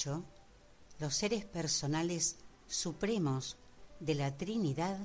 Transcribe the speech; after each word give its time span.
18, 0.00 0.24
los 0.98 1.14
seres 1.14 1.44
personales 1.44 2.36
supremos 2.66 3.58
de 3.98 4.14
la 4.14 4.34
Trinidad, 4.36 4.98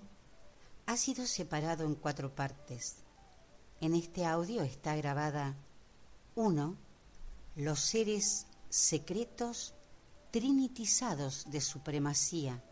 ha 0.85 0.97
sido 0.97 1.25
separado 1.25 1.83
en 1.83 1.95
cuatro 1.95 2.33
partes. 2.33 2.97
En 3.81 3.93
este 3.93 4.25
audio 4.25 4.61
está 4.61 4.95
grabada 4.95 5.57
1. 6.35 6.77
Los 7.57 7.79
seres 7.79 8.47
secretos 8.69 9.73
trinitizados 10.31 11.49
de 11.49 11.59
supremacía. 11.59 12.63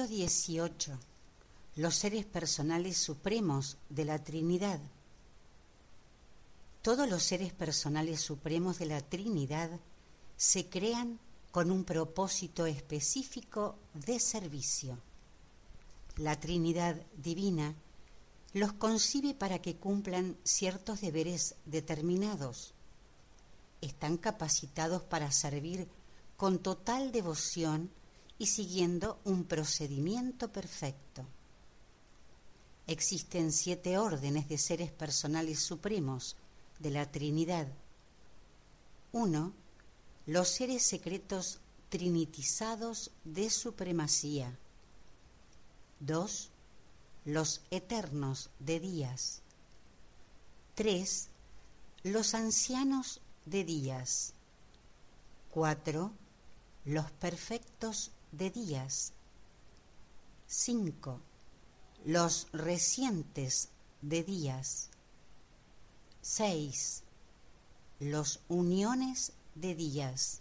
Escrito 0.00 0.16
18. 0.16 0.98
Los 1.76 1.94
seres 1.94 2.24
personales 2.24 2.96
supremos 2.96 3.76
de 3.90 4.06
la 4.06 4.18
Trinidad. 4.18 4.80
Todos 6.80 7.06
los 7.08 7.22
seres 7.22 7.52
personales 7.52 8.20
supremos 8.20 8.78
de 8.78 8.86
la 8.86 9.02
Trinidad 9.02 9.68
se 10.38 10.70
crean 10.70 11.18
con 11.50 11.70
un 11.70 11.84
propósito 11.84 12.64
específico 12.64 13.76
de 13.92 14.20
servicio. 14.20 14.98
La 16.16 16.40
Trinidad 16.40 16.96
divina 17.18 17.74
los 18.54 18.72
concibe 18.72 19.34
para 19.34 19.60
que 19.60 19.76
cumplan 19.76 20.38
ciertos 20.44 21.02
deberes 21.02 21.56
determinados. 21.66 22.72
Están 23.82 24.16
capacitados 24.16 25.02
para 25.02 25.30
servir 25.30 25.88
con 26.38 26.58
total 26.58 27.12
devoción 27.12 27.90
y 28.40 28.46
siguiendo 28.46 29.20
un 29.24 29.44
procedimiento 29.44 30.50
perfecto. 30.50 31.26
Existen 32.86 33.52
siete 33.52 33.98
órdenes 33.98 34.48
de 34.48 34.56
seres 34.56 34.90
personales 34.90 35.60
supremos 35.60 36.36
de 36.78 36.90
la 36.90 37.12
Trinidad. 37.12 37.68
Uno, 39.12 39.52
los 40.24 40.48
seres 40.48 40.84
secretos 40.84 41.60
trinitizados 41.90 43.10
de 43.24 43.50
supremacía. 43.50 44.56
Dos, 46.00 46.48
los 47.26 47.60
eternos 47.70 48.48
de 48.58 48.80
días. 48.80 49.42
Tres, 50.74 51.28
los 52.04 52.34
ancianos 52.34 53.20
de 53.44 53.64
días. 53.64 54.32
Cuatro, 55.50 56.12
los 56.86 57.10
perfectos 57.10 58.12
de 58.32 58.50
días. 58.50 59.12
5. 60.46 61.20
Los 62.04 62.48
recientes 62.52 63.68
de 64.02 64.22
días. 64.22 64.90
6. 66.22 67.02
Los 68.00 68.40
uniones 68.48 69.32
de 69.54 69.74
días. 69.74 70.40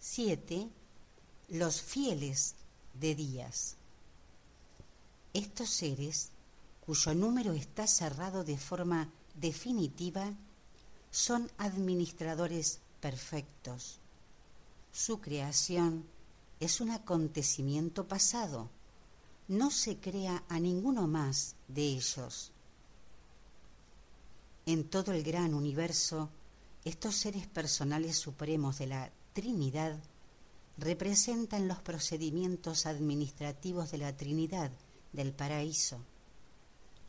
7. 0.00 0.68
Los 1.48 1.82
fieles 1.82 2.54
de 2.94 3.14
días. 3.14 3.76
Estos 5.32 5.70
seres, 5.70 6.30
cuyo 6.84 7.14
número 7.14 7.52
está 7.52 7.86
cerrado 7.86 8.44
de 8.44 8.56
forma 8.56 9.10
definitiva, 9.34 10.32
son 11.10 11.50
administradores 11.58 12.80
perfectos 13.00 14.00
su 14.94 15.20
creación 15.20 16.04
es 16.60 16.80
un 16.80 16.92
acontecimiento 16.92 18.06
pasado. 18.06 18.70
No 19.48 19.72
se 19.72 19.96
crea 19.98 20.44
a 20.48 20.60
ninguno 20.60 21.08
más 21.08 21.56
de 21.66 21.82
ellos. 21.82 22.52
En 24.66 24.84
todo 24.84 25.10
el 25.10 25.24
gran 25.24 25.52
universo, 25.52 26.30
estos 26.84 27.16
seres 27.16 27.48
personales 27.48 28.16
supremos 28.16 28.78
de 28.78 28.86
la 28.86 29.10
Trinidad 29.32 29.98
representan 30.78 31.66
los 31.66 31.82
procedimientos 31.82 32.86
administrativos 32.86 33.90
de 33.90 33.98
la 33.98 34.16
Trinidad 34.16 34.70
del 35.12 35.32
paraíso, 35.32 35.98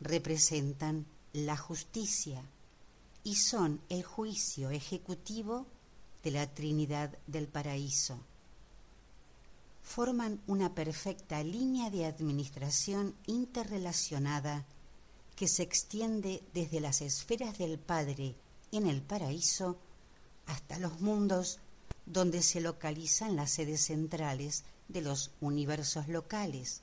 representan 0.00 1.06
la 1.32 1.56
justicia 1.56 2.42
y 3.22 3.36
son 3.36 3.80
el 3.88 4.02
juicio 4.02 4.70
ejecutivo 4.70 5.66
de 6.26 6.32
la 6.32 6.52
Trinidad 6.52 7.16
del 7.28 7.46
Paraíso. 7.46 8.18
Forman 9.84 10.40
una 10.48 10.74
perfecta 10.74 11.40
línea 11.44 11.88
de 11.88 12.04
administración 12.04 13.14
interrelacionada 13.26 14.64
que 15.36 15.46
se 15.46 15.62
extiende 15.62 16.42
desde 16.52 16.80
las 16.80 17.00
esferas 17.00 17.58
del 17.58 17.78
Padre 17.78 18.34
en 18.72 18.88
el 18.88 19.02
paraíso 19.02 19.78
hasta 20.46 20.80
los 20.80 21.00
mundos 21.00 21.60
donde 22.06 22.42
se 22.42 22.60
localizan 22.60 23.36
las 23.36 23.52
sedes 23.52 23.82
centrales 23.82 24.64
de 24.88 25.02
los 25.02 25.30
universos 25.40 26.08
locales, 26.08 26.82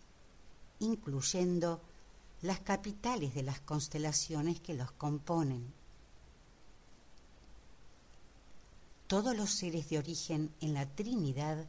incluyendo 0.80 1.82
las 2.42 2.62
capitales 2.62 3.34
de 3.34 3.44
las 3.44 3.60
constelaciones 3.60 4.62
que 4.62 4.74
los 4.74 4.94
componen. 4.94 5.83
Todos 9.14 9.38
los 9.38 9.52
seres 9.52 9.90
de 9.90 10.00
origen 10.00 10.52
en 10.60 10.74
la 10.74 10.88
Trinidad 10.88 11.68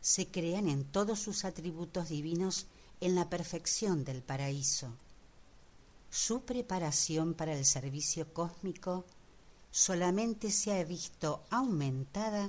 se 0.00 0.28
crean 0.28 0.66
en 0.66 0.86
todos 0.86 1.18
sus 1.18 1.44
atributos 1.44 2.08
divinos 2.08 2.68
en 3.02 3.14
la 3.14 3.28
perfección 3.28 4.02
del 4.02 4.22
paraíso. 4.22 4.94
Su 6.08 6.40
preparación 6.46 7.34
para 7.34 7.52
el 7.52 7.66
servicio 7.66 8.32
cósmico 8.32 9.04
solamente 9.70 10.50
se 10.50 10.72
ha 10.72 10.82
visto 10.84 11.44
aumentada 11.50 12.48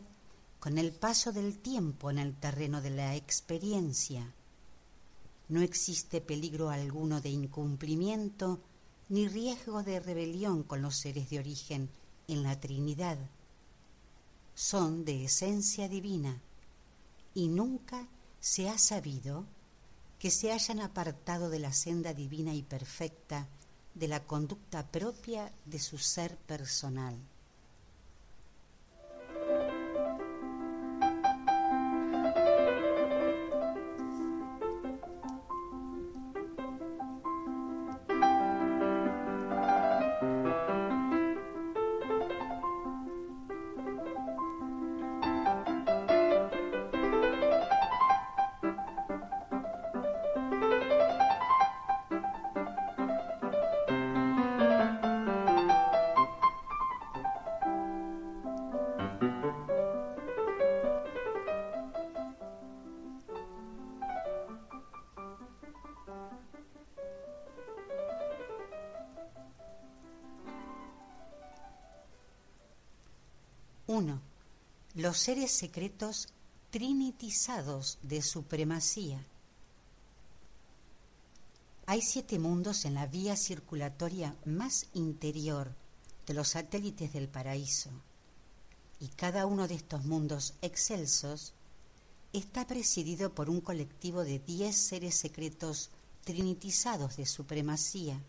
con 0.62 0.78
el 0.78 0.94
paso 0.94 1.34
del 1.34 1.58
tiempo 1.58 2.10
en 2.10 2.18
el 2.18 2.34
terreno 2.34 2.82
de 2.82 2.92
la 2.92 3.18
experiencia. 3.18 4.34
No 5.50 5.60
existe 5.60 6.22
peligro 6.22 6.70
alguno 6.70 7.20
de 7.20 7.32
incumplimiento 7.32 8.62
ni 9.10 9.28
riesgo 9.28 9.84
de 9.84 10.00
rebelión 10.00 10.64
con 10.64 10.82
los 10.82 10.96
seres 10.96 11.30
de 11.30 11.40
origen 11.40 11.90
en 12.30 12.44
la 12.44 12.58
Trinidad 12.62 13.18
son 14.62 15.06
de 15.06 15.26
esencia 15.26 15.90
divina 15.90 16.40
y 17.34 17.48
nunca 17.48 18.08
se 18.40 18.70
ha 18.70 18.78
sabido 18.78 19.48
que 20.20 20.30
se 20.30 20.52
hayan 20.52 20.82
apartado 20.82 21.50
de 21.50 21.58
la 21.58 21.74
senda 21.74 22.14
divina 22.14 22.54
y 22.54 22.62
perfecta 22.62 23.48
de 23.96 24.08
la 24.08 24.24
conducta 24.24 24.86
propia 24.86 25.52
de 25.66 25.80
su 25.80 25.98
ser 25.98 26.38
personal. 26.38 27.18
1. 74.02 74.20
Los 74.96 75.20
seres 75.20 75.52
secretos 75.52 76.30
trinitizados 76.72 78.00
de 78.02 78.24
supremacía. 78.24 79.24
Hay 81.86 82.02
siete 82.02 82.40
mundos 82.40 82.86
en 82.86 82.96
la 82.96 83.06
vía 83.06 83.36
circulatoria 83.36 84.36
más 84.46 84.88
interior 84.96 85.76
de 86.26 86.34
los 86.34 86.50
satélites 86.50 87.14
del 87.14 87.28
paraíso, 87.28 87.92
y 89.00 89.08
cada 89.10 89.46
uno 89.46 89.68
de 89.68 89.76
estos 89.76 90.04
mundos 90.04 90.56
excelsos 90.64 91.54
está 92.34 92.66
presidido 92.66 93.36
por 93.36 93.52
un 93.52 93.62
colectivo 93.62 94.24
de 94.24 94.40
diez 94.40 94.76
seres 94.76 95.14
secretos 95.14 95.92
trinitizados 96.24 97.18
de 97.18 97.28
supremacía. 97.28 98.20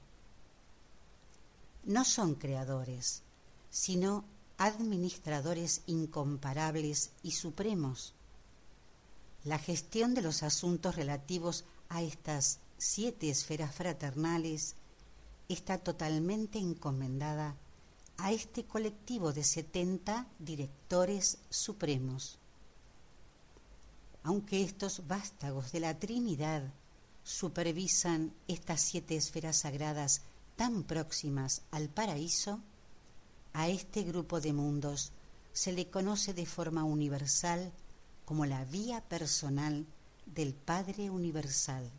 No 1.85 2.05
son 2.05 2.35
creadores, 2.35 3.23
sino 3.71 4.25
administradores 4.67 5.83
incomparables 5.87 7.11
y 7.23 7.33
supremos. 7.33 8.15
La 9.45 9.59
gestión 9.59 10.15
de 10.15 10.23
los 10.23 10.43
asuntos 10.43 10.95
relativos 10.97 11.65
a 11.89 12.03
estas 12.03 12.61
siete 12.79 13.29
esferas 13.29 13.75
fraternales 13.75 14.77
está 15.49 15.79
totalmente 15.79 16.59
encomendada 16.59 17.57
a 18.19 18.31
este 18.31 18.65
colectivo 18.65 19.33
de 19.33 19.43
setenta 19.43 20.27
directores 20.39 21.39
supremos. 21.51 22.39
Aunque 24.23 24.63
estos 24.63 25.09
vástagos 25.09 25.73
de 25.73 25.81
la 25.81 25.99
Trinidad 25.99 26.63
supervisan 27.25 28.33
estas 28.47 28.81
siete 28.81 29.17
esferas 29.17 29.57
sagradas 29.57 30.23
tan 30.55 30.85
próximas 30.85 31.63
al 31.73 31.89
paraíso, 31.89 32.61
a 33.53 33.69
este 33.69 34.03
grupo 34.03 34.41
de 34.41 34.53
mundos 34.53 35.13
se 35.53 35.73
le 35.73 35.91
conoce 35.91 36.33
de 36.33 36.47
forma 36.47 36.85
universal 36.85 37.73
como 38.25 38.47
la 38.47 38.65
vía 38.65 39.01
personal 39.03 39.87
del 40.27 40.55
Padre 40.55 41.11
Universal. 41.11 41.91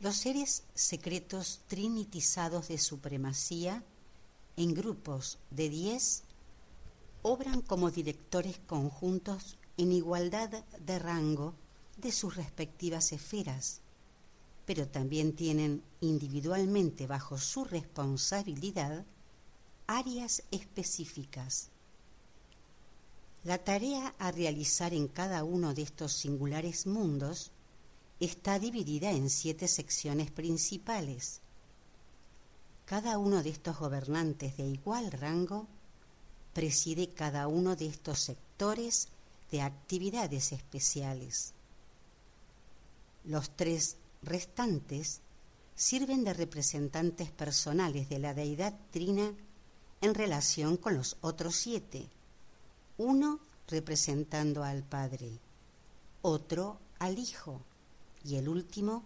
Los 0.00 0.16
seres 0.16 0.64
secretos 0.74 1.60
trinitizados 1.68 2.66
de 2.66 2.78
supremacía, 2.78 3.84
en 4.56 4.74
grupos 4.74 5.38
de 5.50 5.68
diez, 5.68 6.24
obran 7.22 7.60
como 7.60 7.92
directores 7.92 8.58
conjuntos 8.66 9.58
en 9.76 9.92
igualdad 9.92 10.64
de 10.80 10.98
rango 10.98 11.54
de 11.98 12.10
sus 12.10 12.34
respectivas 12.34 13.12
esferas 13.12 13.81
pero 14.66 14.86
también 14.88 15.34
tienen 15.34 15.82
individualmente 16.00 17.06
bajo 17.06 17.38
su 17.38 17.64
responsabilidad 17.64 19.04
áreas 19.86 20.42
específicas. 20.50 21.68
La 23.44 23.58
tarea 23.58 24.14
a 24.18 24.30
realizar 24.30 24.94
en 24.94 25.08
cada 25.08 25.42
uno 25.42 25.74
de 25.74 25.82
estos 25.82 26.12
singulares 26.12 26.86
mundos 26.86 27.50
está 28.20 28.60
dividida 28.60 29.10
en 29.10 29.28
siete 29.28 29.66
secciones 29.66 30.30
principales. 30.30 31.40
Cada 32.84 33.18
uno 33.18 33.42
de 33.42 33.50
estos 33.50 33.78
gobernantes 33.78 34.56
de 34.56 34.68
igual 34.68 35.10
rango 35.10 35.66
preside 36.52 37.08
cada 37.08 37.48
uno 37.48 37.74
de 37.74 37.86
estos 37.86 38.20
sectores 38.20 39.08
de 39.50 39.62
actividades 39.62 40.52
especiales. 40.52 41.52
Los 43.24 43.50
tres 43.56 43.96
restantes 44.22 45.20
sirven 45.74 46.24
de 46.24 46.34
representantes 46.34 47.30
personales 47.30 48.08
de 48.08 48.18
la 48.18 48.34
deidad 48.34 48.78
trina 48.90 49.34
en 50.00 50.14
relación 50.14 50.76
con 50.76 50.94
los 50.94 51.16
otros 51.20 51.56
siete, 51.56 52.08
uno 52.98 53.40
representando 53.68 54.64
al 54.64 54.82
Padre, 54.82 55.38
otro 56.22 56.78
al 56.98 57.18
Hijo 57.18 57.62
y 58.24 58.36
el 58.36 58.48
último 58.48 59.04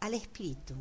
al 0.00 0.14
Espíritu. 0.14 0.74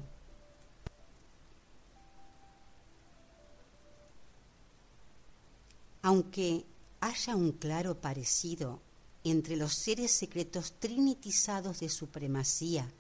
Aunque 6.04 6.66
haya 7.00 7.36
un 7.36 7.52
claro 7.54 8.02
parecido 8.02 8.82
entre 9.24 9.56
los 9.56 9.74
seres 9.74 10.12
secretos 10.12 10.74
trinitizados 10.80 11.80
de 11.80 11.90
supremacía 11.90 12.92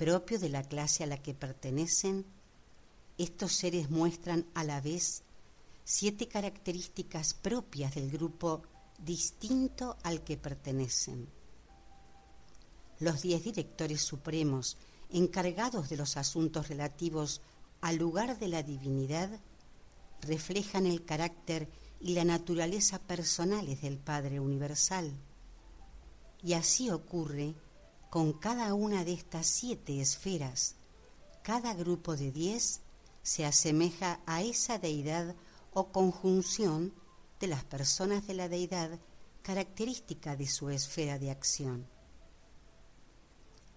propio 0.00 0.38
de 0.38 0.48
la 0.48 0.62
clase 0.62 1.04
a 1.04 1.06
la 1.06 1.18
que 1.18 1.34
pertenecen, 1.34 2.24
estos 3.18 3.52
seres 3.52 3.90
muestran 3.90 4.46
a 4.54 4.64
la 4.64 4.80
vez 4.80 5.22
siete 5.84 6.26
características 6.26 7.34
propias 7.34 7.94
del 7.94 8.10
grupo 8.10 8.62
distinto 8.96 9.98
al 10.02 10.24
que 10.24 10.38
pertenecen. 10.38 11.28
Los 12.98 13.20
diez 13.20 13.44
directores 13.44 14.00
supremos 14.00 14.78
encargados 15.10 15.90
de 15.90 15.98
los 15.98 16.16
asuntos 16.16 16.68
relativos 16.68 17.42
al 17.82 17.96
lugar 17.96 18.38
de 18.38 18.48
la 18.48 18.62
divinidad 18.62 19.28
reflejan 20.22 20.86
el 20.86 21.04
carácter 21.04 21.68
y 22.00 22.14
la 22.14 22.24
naturaleza 22.24 23.00
personales 23.00 23.82
del 23.82 23.98
Padre 23.98 24.40
Universal. 24.40 25.12
Y 26.42 26.54
así 26.54 26.88
ocurre 26.88 27.54
con 28.10 28.32
cada 28.32 28.74
una 28.74 29.04
de 29.04 29.12
estas 29.12 29.46
siete 29.46 30.00
esferas. 30.00 30.74
Cada 31.42 31.74
grupo 31.74 32.16
de 32.16 32.32
diez 32.32 32.80
se 33.22 33.46
asemeja 33.46 34.20
a 34.26 34.42
esa 34.42 34.78
deidad 34.78 35.36
o 35.72 35.92
conjunción 35.92 36.92
de 37.38 37.46
las 37.46 37.62
personas 37.64 38.26
de 38.26 38.34
la 38.34 38.48
deidad 38.48 38.98
característica 39.42 40.36
de 40.36 40.48
su 40.48 40.70
esfera 40.70 41.18
de 41.18 41.30
acción. 41.30 41.86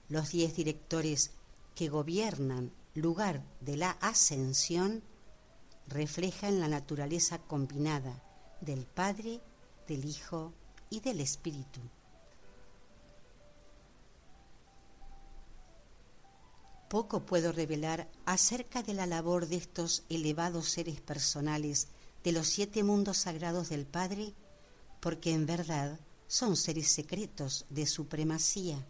Los 0.09 0.31
diez 0.31 0.55
directores 0.55 1.31
que 1.75 1.89
gobiernan 1.89 2.71
lugar 2.95 3.43
de 3.61 3.77
la 3.77 3.91
ascensión 3.91 5.03
reflejan 5.87 6.59
la 6.59 6.67
naturaleza 6.67 7.37
combinada 7.37 8.23
del 8.61 8.85
Padre, 8.85 9.41
del 9.87 10.05
Hijo 10.05 10.53
y 10.89 10.99
del 11.01 11.21
Espíritu. 11.21 11.81
Poco 16.93 17.25
puedo 17.25 17.51
revelar 17.51 18.07
acerca 18.23 18.83
de 18.83 18.93
la 18.93 19.07
labor 19.07 19.47
de 19.47 19.55
estos 19.55 20.03
elevados 20.09 20.69
seres 20.69 21.01
personales 21.01 21.88
de 22.23 22.31
los 22.31 22.47
siete 22.47 22.83
mundos 22.83 23.17
sagrados 23.17 23.69
del 23.69 23.88
Padre, 23.88 24.35
porque 25.00 25.31
en 25.31 25.47
verdad 25.47 26.00
son 26.27 26.55
seres 26.55 26.91
secretos 26.91 27.65
de 27.71 27.88
supremacía. 27.88 28.85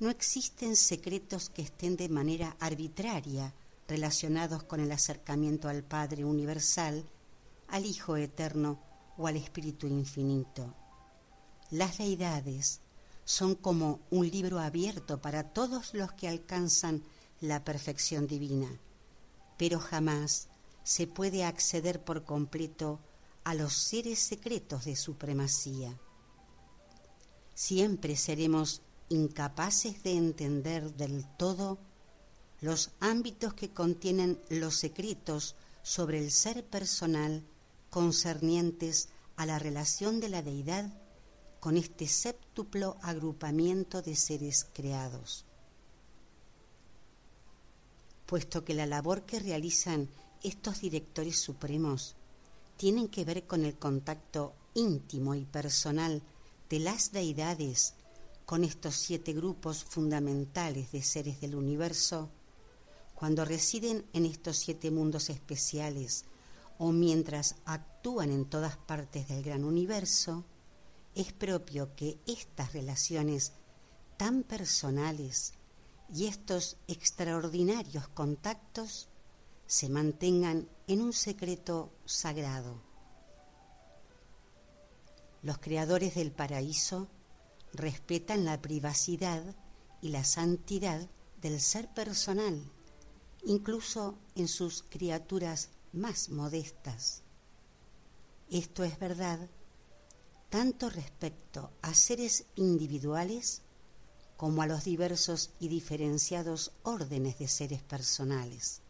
No 0.00 0.10
existen 0.10 0.74
secretos 0.74 1.48
que 1.48 1.62
estén 1.62 1.96
de 1.96 2.08
manera 2.08 2.56
arbitraria 2.58 3.54
relacionados 3.86 4.64
con 4.64 4.80
el 4.80 4.90
acercamiento 4.90 5.68
al 5.68 5.84
Padre 5.84 6.24
Universal, 6.24 7.04
al 7.68 7.86
Hijo 7.86 8.16
Eterno 8.16 8.80
o 9.16 9.28
al 9.28 9.36
Espíritu 9.36 9.86
Infinito. 9.86 10.74
Las 11.70 11.98
deidades, 11.98 12.80
son 13.24 13.54
como 13.54 14.00
un 14.10 14.28
libro 14.30 14.58
abierto 14.58 15.20
para 15.20 15.52
todos 15.52 15.94
los 15.94 16.12
que 16.12 16.28
alcanzan 16.28 17.02
la 17.40 17.64
perfección 17.64 18.26
divina, 18.26 18.68
pero 19.56 19.78
jamás 19.78 20.48
se 20.82 21.06
puede 21.06 21.44
acceder 21.44 22.04
por 22.04 22.24
completo 22.24 23.00
a 23.44 23.54
los 23.54 23.72
seres 23.74 24.18
secretos 24.18 24.84
de 24.84 24.96
supremacía. 24.96 25.98
Siempre 27.54 28.16
seremos 28.16 28.82
incapaces 29.08 30.02
de 30.02 30.12
entender 30.12 30.94
del 30.94 31.26
todo 31.36 31.78
los 32.60 32.90
ámbitos 33.00 33.54
que 33.54 33.72
contienen 33.72 34.40
los 34.48 34.76
secretos 34.76 35.54
sobre 35.82 36.18
el 36.18 36.30
ser 36.30 36.64
personal 36.64 37.44
concernientes 37.90 39.08
a 39.36 39.46
la 39.46 39.58
relación 39.58 40.20
de 40.20 40.30
la 40.30 40.42
deidad 40.42 41.03
con 41.64 41.78
este 41.78 42.06
séptuplo 42.06 42.98
agrupamiento 43.00 44.02
de 44.02 44.16
seres 44.16 44.66
creados. 44.74 45.46
Puesto 48.26 48.66
que 48.66 48.74
la 48.74 48.84
labor 48.84 49.22
que 49.22 49.40
realizan 49.40 50.10
estos 50.42 50.82
directores 50.82 51.38
supremos 51.38 52.16
tienen 52.76 53.08
que 53.08 53.24
ver 53.24 53.46
con 53.46 53.64
el 53.64 53.78
contacto 53.78 54.52
íntimo 54.74 55.34
y 55.34 55.46
personal 55.46 56.20
de 56.68 56.80
las 56.80 57.12
deidades 57.12 57.94
con 58.44 58.62
estos 58.62 58.96
siete 58.96 59.32
grupos 59.32 59.84
fundamentales 59.84 60.92
de 60.92 61.02
seres 61.02 61.40
del 61.40 61.54
universo, 61.54 62.28
cuando 63.14 63.42
residen 63.46 64.04
en 64.12 64.26
estos 64.26 64.58
siete 64.58 64.90
mundos 64.90 65.30
especiales 65.30 66.26
o 66.76 66.92
mientras 66.92 67.56
actúan 67.64 68.32
en 68.32 68.44
todas 68.44 68.76
partes 68.76 69.28
del 69.28 69.42
gran 69.42 69.64
universo, 69.64 70.44
es 71.14 71.32
propio 71.32 71.94
que 71.94 72.18
estas 72.26 72.72
relaciones 72.72 73.52
tan 74.16 74.42
personales 74.42 75.54
y 76.12 76.26
estos 76.26 76.76
extraordinarios 76.86 78.08
contactos 78.08 79.08
se 79.66 79.88
mantengan 79.88 80.68
en 80.86 81.00
un 81.00 81.12
secreto 81.12 81.92
sagrado. 82.04 82.82
Los 85.42 85.58
creadores 85.58 86.14
del 86.14 86.32
paraíso 86.32 87.08
respetan 87.72 88.44
la 88.44 88.60
privacidad 88.60 89.42
y 90.00 90.08
la 90.08 90.24
santidad 90.24 91.08
del 91.40 91.60
ser 91.60 91.92
personal, 91.92 92.62
incluso 93.44 94.18
en 94.34 94.48
sus 94.48 94.82
criaturas 94.88 95.70
más 95.92 96.28
modestas. 96.28 97.22
Esto 98.50 98.84
es 98.84 98.98
verdad 98.98 99.48
tanto 100.54 100.88
respecto 100.88 101.72
a 101.82 101.94
seres 101.94 102.44
individuales 102.54 103.62
como 104.36 104.62
a 104.62 104.68
los 104.68 104.84
diversos 104.84 105.50
y 105.58 105.66
diferenciados 105.66 106.70
órdenes 106.84 107.40
de 107.40 107.48
seres 107.48 107.82
personales. 107.82 108.80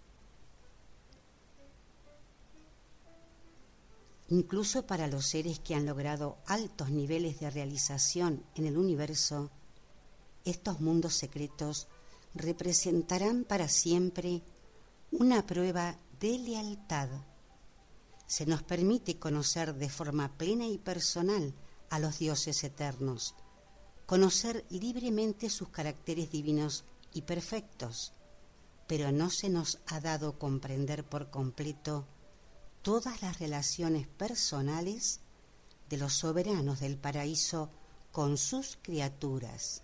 Incluso 4.28 4.86
para 4.86 5.06
los 5.06 5.24
seres 5.24 5.58
que 5.58 5.74
han 5.74 5.86
logrado 5.86 6.36
altos 6.44 6.90
niveles 6.90 7.40
de 7.40 7.48
realización 7.48 8.44
en 8.56 8.66
el 8.66 8.76
universo, 8.76 9.50
estos 10.44 10.82
mundos 10.82 11.14
secretos 11.14 11.88
representarán 12.34 13.44
para 13.44 13.68
siempre 13.68 14.42
una 15.12 15.46
prueba 15.46 15.96
de 16.20 16.38
lealtad. 16.40 17.08
Se 18.26 18.46
nos 18.46 18.62
permite 18.62 19.18
conocer 19.18 19.74
de 19.74 19.88
forma 19.88 20.36
plena 20.36 20.66
y 20.66 20.78
personal 20.78 21.54
a 21.90 21.98
los 21.98 22.18
dioses 22.18 22.64
eternos, 22.64 23.34
conocer 24.06 24.64
libremente 24.70 25.48
sus 25.50 25.68
caracteres 25.68 26.30
divinos 26.30 26.84
y 27.12 27.22
perfectos, 27.22 28.12
pero 28.86 29.12
no 29.12 29.30
se 29.30 29.48
nos 29.48 29.78
ha 29.86 30.00
dado 30.00 30.38
comprender 30.38 31.04
por 31.04 31.30
completo 31.30 32.06
todas 32.82 33.22
las 33.22 33.38
relaciones 33.38 34.06
personales 34.06 35.20
de 35.88 35.96
los 35.96 36.14
soberanos 36.14 36.80
del 36.80 36.98
paraíso 36.98 37.70
con 38.12 38.36
sus 38.36 38.78
criaturas. 38.82 39.83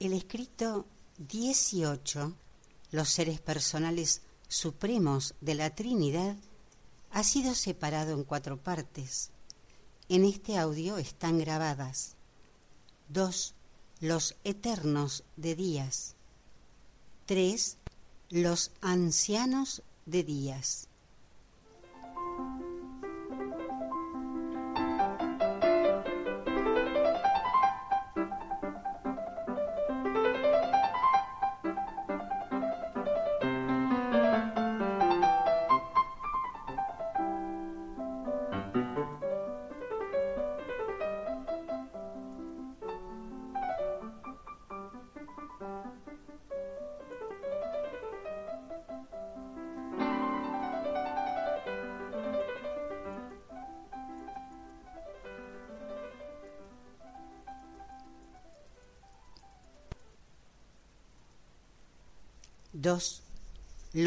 El 0.00 0.14
escrito 0.14 0.86
18, 1.18 2.34
los 2.90 3.08
seres 3.10 3.38
personales 3.38 4.22
supremos 4.48 5.34
de 5.42 5.54
la 5.54 5.74
Trinidad, 5.74 6.36
ha 7.10 7.22
sido 7.22 7.54
separado 7.54 8.14
en 8.14 8.24
cuatro 8.24 8.56
partes. 8.56 9.28
En 10.08 10.24
este 10.24 10.56
audio 10.56 10.96
están 10.96 11.38
grabadas 11.38 12.16
2. 13.10 13.54
Los 14.00 14.36
eternos 14.42 15.22
de 15.36 15.54
días. 15.54 16.14
3. 17.26 17.76
Los 18.30 18.72
ancianos 18.80 19.82
de 20.06 20.24
días. 20.24 20.88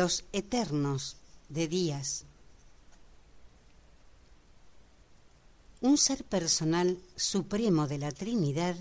Los 0.03 0.25
eternos 0.33 1.15
de 1.48 1.69
días. 1.69 2.25
Un 5.79 5.98
ser 5.98 6.25
personal 6.25 7.00
supremo 7.15 7.88
de 7.88 8.00
la 8.00 8.12
Trinidad 8.12 8.75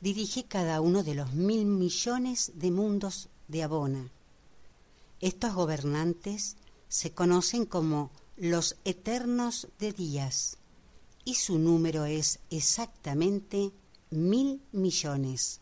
dirige 0.00 0.44
cada 0.44 0.80
uno 0.80 1.02
de 1.02 1.14
los 1.14 1.34
mil 1.34 1.66
millones 1.66 2.52
de 2.54 2.70
mundos 2.70 3.28
de 3.46 3.62
Abona. 3.62 4.10
Estos 5.20 5.52
gobernantes 5.52 6.56
se 6.88 7.12
conocen 7.12 7.66
como 7.66 8.10
los 8.38 8.76
eternos 8.86 9.68
de 9.78 9.92
días 9.92 10.56
y 11.26 11.34
su 11.34 11.58
número 11.58 12.06
es 12.06 12.38
exactamente 12.48 13.70
mil 14.08 14.62
millones, 14.72 15.60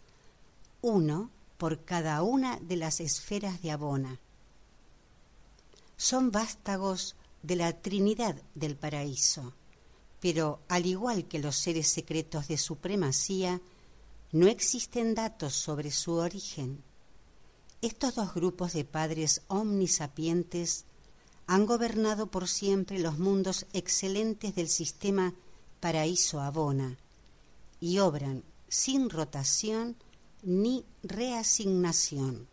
uno 0.80 1.32
por 1.58 1.84
cada 1.84 2.22
una 2.22 2.60
de 2.60 2.76
las 2.76 3.00
esferas 3.00 3.60
de 3.62 3.72
Abona. 3.72 4.20
Son 6.08 6.30
vástagos 6.30 7.16
de 7.42 7.56
la 7.56 7.82
Trinidad 7.82 8.40
del 8.54 8.76
Paraíso, 8.76 9.54
pero 10.20 10.60
al 10.68 10.86
igual 10.86 11.26
que 11.26 11.40
los 11.40 11.56
seres 11.56 11.88
secretos 11.88 12.46
de 12.46 12.58
supremacía, 12.58 13.60
no 14.30 14.46
existen 14.46 15.16
datos 15.16 15.54
sobre 15.56 15.90
su 15.90 16.12
origen. 16.12 16.80
Estos 17.82 18.14
dos 18.14 18.34
grupos 18.34 18.72
de 18.72 18.84
padres 18.84 19.42
omnisapientes 19.48 20.84
han 21.48 21.66
gobernado 21.66 22.28
por 22.28 22.46
siempre 22.46 23.00
los 23.00 23.18
mundos 23.18 23.66
excelentes 23.72 24.54
del 24.54 24.68
sistema 24.68 25.34
paraíso 25.80 26.40
abona 26.40 26.98
y 27.80 27.98
obran 27.98 28.44
sin 28.68 29.10
rotación 29.10 29.96
ni 30.44 30.84
reasignación. 31.02 32.46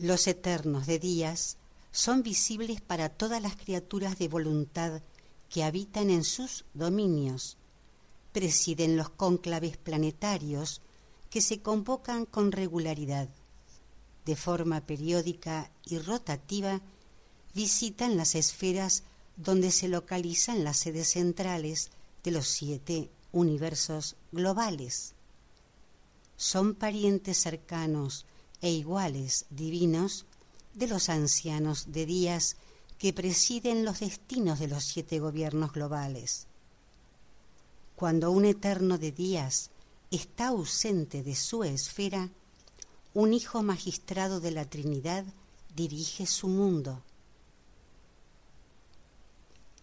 Los 0.00 0.28
eternos 0.28 0.86
de 0.86 1.00
días 1.00 1.56
son 1.90 2.22
visibles 2.22 2.80
para 2.80 3.08
todas 3.08 3.42
las 3.42 3.56
criaturas 3.56 4.16
de 4.16 4.28
voluntad 4.28 5.02
que 5.50 5.64
habitan 5.64 6.10
en 6.10 6.22
sus 6.22 6.64
dominios, 6.72 7.56
presiden 8.32 8.96
los 8.96 9.08
cónclaves 9.10 9.76
planetarios 9.76 10.82
que 11.30 11.40
se 11.40 11.62
convocan 11.62 12.26
con 12.26 12.52
regularidad. 12.52 13.28
De 14.24 14.36
forma 14.36 14.82
periódica 14.82 15.72
y 15.84 15.98
rotativa, 15.98 16.80
visitan 17.52 18.16
las 18.16 18.36
esferas 18.36 19.02
donde 19.36 19.72
se 19.72 19.88
localizan 19.88 20.62
las 20.62 20.76
sedes 20.76 21.08
centrales 21.08 21.90
de 22.22 22.30
los 22.30 22.46
siete 22.46 23.10
universos 23.32 24.14
globales. 24.30 25.14
Son 26.36 26.76
parientes 26.76 27.38
cercanos 27.38 28.26
e 28.60 28.70
iguales 28.70 29.46
divinos 29.50 30.26
de 30.74 30.86
los 30.86 31.08
ancianos 31.08 31.92
de 31.92 32.06
días 32.06 32.56
que 32.98 33.12
presiden 33.12 33.84
los 33.84 34.00
destinos 34.00 34.58
de 34.58 34.68
los 34.68 34.84
siete 34.84 35.20
gobiernos 35.20 35.72
globales. 35.72 36.46
Cuando 37.94 38.30
un 38.30 38.44
eterno 38.44 38.98
de 38.98 39.12
días 39.12 39.70
está 40.10 40.48
ausente 40.48 41.22
de 41.22 41.34
su 41.34 41.64
esfera, 41.64 42.30
un 43.14 43.32
hijo 43.32 43.62
magistrado 43.62 44.40
de 44.40 44.50
la 44.50 44.64
Trinidad 44.64 45.24
dirige 45.74 46.26
su 46.26 46.48
mundo. 46.48 47.02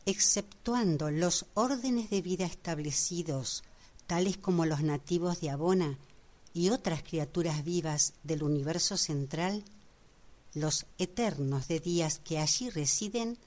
Exceptuando 0.05 1.09
los 1.09 1.45
órdenes 1.53 2.09
de 2.09 2.21
vida 2.21 2.45
establecidos, 2.45 3.63
tales 4.07 4.37
como 4.37 4.65
los 4.65 4.81
nativos 4.81 5.41
de 5.41 5.49
Abona 5.49 5.97
y 6.55 6.69
otras 6.69 7.03
criaturas 7.03 7.65
vivas 7.65 8.13
del 8.23 8.41
universo 8.41 8.95
central, 8.95 9.65
los 10.53 10.85
eternos 10.97 11.67
de 11.67 11.81
días 11.81 12.21
que 12.23 12.39
allí 12.39 12.69
residen 12.69 13.37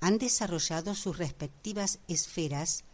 han 0.00 0.18
desarrollado 0.18 0.94
sus 0.94 1.18
respectivas 1.18 1.98
esferas 2.06 2.84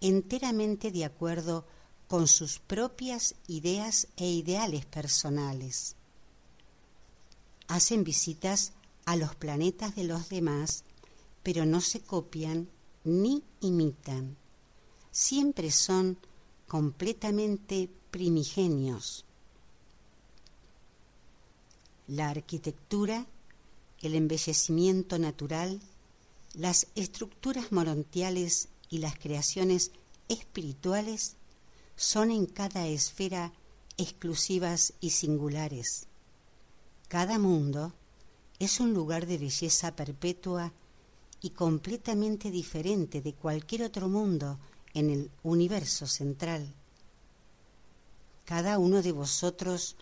enteramente 0.00 0.92
de 0.92 1.04
acuerdo 1.04 1.66
con 2.06 2.28
sus 2.28 2.60
propias 2.60 3.34
ideas 3.48 4.06
e 4.16 4.28
ideales 4.30 4.86
personales. 4.86 5.96
Hacen 7.66 8.04
visitas 8.04 8.72
a 9.04 9.16
los 9.16 9.34
planetas 9.34 9.96
de 9.96 10.04
los 10.04 10.28
demás, 10.28 10.84
pero 11.42 11.66
no 11.66 11.80
se 11.80 12.02
copian 12.02 12.68
ni 13.02 13.42
imitan. 13.60 14.36
Siempre 15.10 15.72
son 15.72 16.18
completamente 16.68 17.90
primigenios 18.12 19.24
la 22.12 22.28
arquitectura, 22.28 23.26
el 24.02 24.14
embellecimiento 24.14 25.18
natural, 25.18 25.80
las 26.52 26.88
estructuras 26.94 27.72
morontiales 27.72 28.68
y 28.90 28.98
las 28.98 29.18
creaciones 29.18 29.92
espirituales 30.28 31.36
son 31.96 32.30
en 32.30 32.44
cada 32.44 32.86
esfera 32.86 33.52
exclusivas 33.96 34.92
y 35.00 35.10
singulares. 35.10 36.06
Cada 37.08 37.38
mundo 37.38 37.94
es 38.58 38.78
un 38.78 38.92
lugar 38.92 39.26
de 39.26 39.38
belleza 39.38 39.96
perpetua 39.96 40.72
y 41.40 41.50
completamente 41.50 42.50
diferente 42.50 43.22
de 43.22 43.32
cualquier 43.32 43.84
otro 43.84 44.08
mundo 44.08 44.58
en 44.92 45.08
el 45.08 45.30
universo 45.42 46.06
central. 46.06 46.74
Cada 48.44 48.78
uno 48.78 49.02
de 49.02 49.12
vosotros 49.12 49.96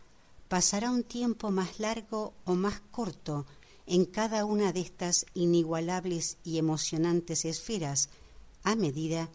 pasará 0.49 0.91
un 0.91 1.05
tiempo 1.05 1.51
más 1.51 1.79
largo 1.79 2.33
o 2.45 2.55
más 2.55 2.81
corto 2.91 3.47
en 3.87 4.05
cada 4.05 4.45
una 4.45 4.73
de 4.73 4.81
estas 4.81 5.27
inigualables 5.35 6.39
y 6.45 6.59
emocionantes 6.59 7.45
esferas 7.45 8.09
a 8.63 8.77
medida 8.77 9.29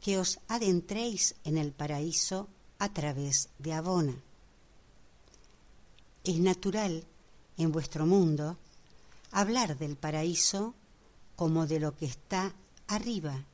que 0.00 0.18
os 0.18 0.38
adentréis 0.48 1.34
en 1.44 1.58
el 1.58 1.72
paraíso 1.72 2.48
a 2.78 2.92
través 2.92 3.48
de 3.58 3.72
Abona. 3.72 4.14
Es 6.24 6.38
natural 6.38 7.04
en 7.56 7.72
vuestro 7.72 8.06
mundo 8.06 8.58
hablar 9.30 9.78
del 9.78 9.96
paraíso 9.96 10.74
como 11.36 11.66
de 11.66 11.80
lo 11.80 11.96
que 11.96 12.06
está 12.06 12.54
arriba, 12.88 13.44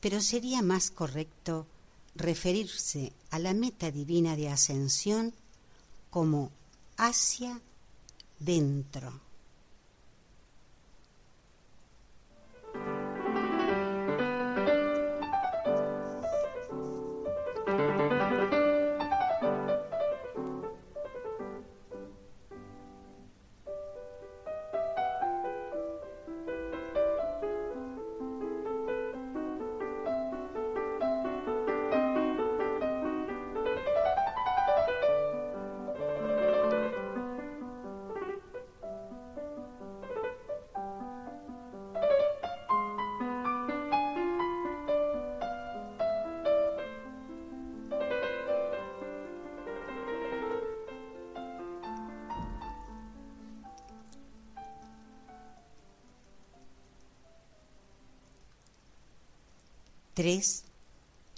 pero 0.00 0.20
sería 0.20 0.62
más 0.62 0.90
correcto 0.90 1.66
referirse 2.14 3.12
a 3.30 3.38
la 3.38 3.54
meta 3.54 3.90
divina 3.90 4.36
de 4.36 4.48
ascensión 4.48 5.34
como 6.10 6.50
hacia 6.96 7.60
dentro. 8.38 9.29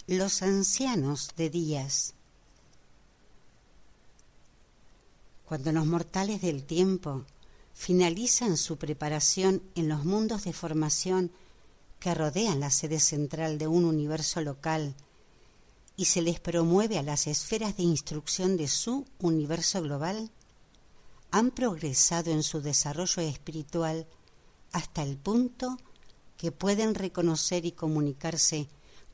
Los 0.05 0.43
ancianos 0.43 1.29
de 1.35 1.49
días. 1.49 2.13
Cuando 5.45 5.71
los 5.71 5.87
mortales 5.87 6.41
del 6.41 6.63
tiempo 6.63 7.25
finalizan 7.73 8.55
su 8.55 8.77
preparación 8.77 9.63
en 9.73 9.89
los 9.89 10.05
mundos 10.05 10.43
de 10.43 10.53
formación 10.53 11.31
que 11.99 12.13
rodean 12.13 12.59
la 12.59 12.69
sede 12.69 12.99
central 12.99 13.57
de 13.57 13.65
un 13.65 13.85
universo 13.85 14.41
local 14.41 14.93
y 15.97 16.05
se 16.05 16.21
les 16.21 16.39
promueve 16.39 16.99
a 16.99 17.03
las 17.03 17.25
esferas 17.25 17.75
de 17.77 17.83
instrucción 17.83 18.57
de 18.57 18.67
su 18.67 19.07
universo 19.17 19.81
global, 19.81 20.29
han 21.31 21.49
progresado 21.49 22.29
en 22.29 22.43
su 22.43 22.61
desarrollo 22.61 23.23
espiritual 23.23 24.05
hasta 24.71 25.01
el 25.01 25.17
punto 25.17 25.79
que 26.37 26.51
pueden 26.51 26.93
reconocer 26.93 27.65
y 27.65 27.71
comunicarse 27.71 28.67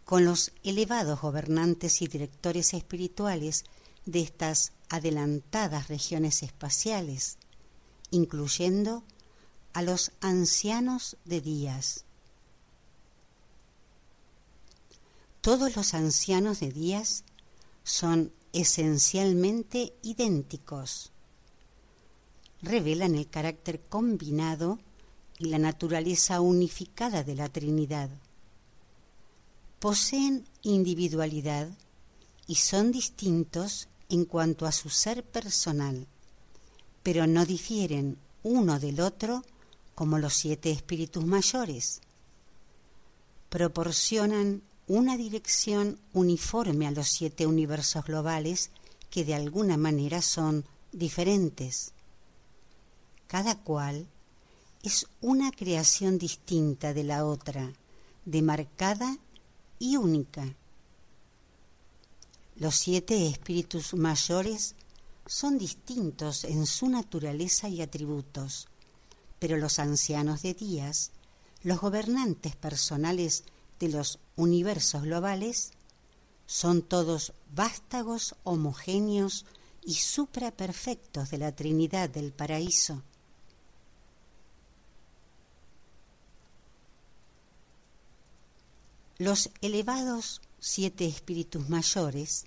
con 0.09 0.25
los 0.25 0.53
elevados 0.63 1.21
gobernantes 1.21 2.01
y 2.01 2.07
directores 2.07 2.73
espirituales 2.73 3.63
de 4.07 4.21
estas 4.21 4.71
adelantadas 4.89 5.87
regiones 5.87 6.41
espaciales, 6.41 7.37
incluyendo 8.09 9.03
a 9.71 9.83
los 9.83 10.11
ancianos 10.19 11.15
de 11.25 11.41
días. 11.41 12.05
Todos 15.41 15.75
los 15.75 15.93
ancianos 15.93 16.59
de 16.59 16.71
días 16.71 17.23
son 17.83 18.33
esencialmente 18.51 19.93
idénticos. 20.01 21.11
Revelan 22.63 23.13
el 23.13 23.29
carácter 23.29 23.79
combinado 23.79 24.79
y 25.37 25.49
la 25.49 25.59
naturaleza 25.59 26.41
unificada 26.41 27.21
de 27.21 27.35
la 27.35 27.49
Trinidad. 27.49 28.09
Poseen 29.79 30.45
individualidad 30.61 31.69
y 32.47 32.55
son 32.55 32.91
distintos 32.91 33.87
en 34.09 34.25
cuanto 34.25 34.65
a 34.65 34.73
su 34.73 34.89
ser 34.89 35.23
personal, 35.23 36.05
pero 37.01 37.27
no 37.27 37.45
difieren 37.45 38.17
uno 38.43 38.77
del 38.77 38.99
otro 38.99 39.43
como 39.95 40.17
los 40.17 40.33
siete 40.33 40.71
espíritus 40.71 41.25
mayores. 41.25 42.01
Proporcionan 43.49 44.63
una 44.87 45.15
dirección 45.15 45.97
uniforme 46.11 46.85
a 46.85 46.91
los 46.91 47.07
siete 47.07 47.45
universos 47.47 48.03
globales 48.03 48.71
que 49.09 49.23
de 49.23 49.35
alguna 49.35 49.77
manera 49.77 50.21
son 50.21 50.65
diferentes. 50.91 51.93
Cada 53.27 53.55
cual 53.55 54.07
es 54.83 55.07
una 55.21 55.51
creación 55.51 56.17
distinta 56.17 56.93
de 56.93 57.03
la 57.05 57.25
otra, 57.25 57.71
demarcada 58.25 59.17
y 59.79 59.97
única. 59.97 60.55
Los 62.57 62.75
siete 62.75 63.27
espíritus 63.27 63.93
mayores 63.93 64.75
son 65.25 65.57
distintos 65.57 66.43
en 66.43 66.65
su 66.65 66.89
naturaleza 66.89 67.69
y 67.69 67.81
atributos, 67.81 68.67
pero 69.39 69.57
los 69.57 69.79
ancianos 69.79 70.41
de 70.41 70.53
días, 70.53 71.11
los 71.63 71.79
gobernantes 71.79 72.55
personales 72.55 73.45
de 73.79 73.89
los 73.89 74.19
universos 74.35 75.03
globales, 75.03 75.71
son 76.45 76.81
todos 76.81 77.31
vástagos 77.53 78.35
homogéneos 78.43 79.45
y 79.83 79.93
supraperfectos 79.93 81.29
de 81.29 81.37
la 81.37 81.55
Trinidad 81.55 82.09
del 82.09 82.33
Paraíso. 82.33 83.03
Los 89.19 89.49
elevados 89.59 90.39
siete 90.61 91.05
espíritus 91.05 91.67
mayores 91.67 92.45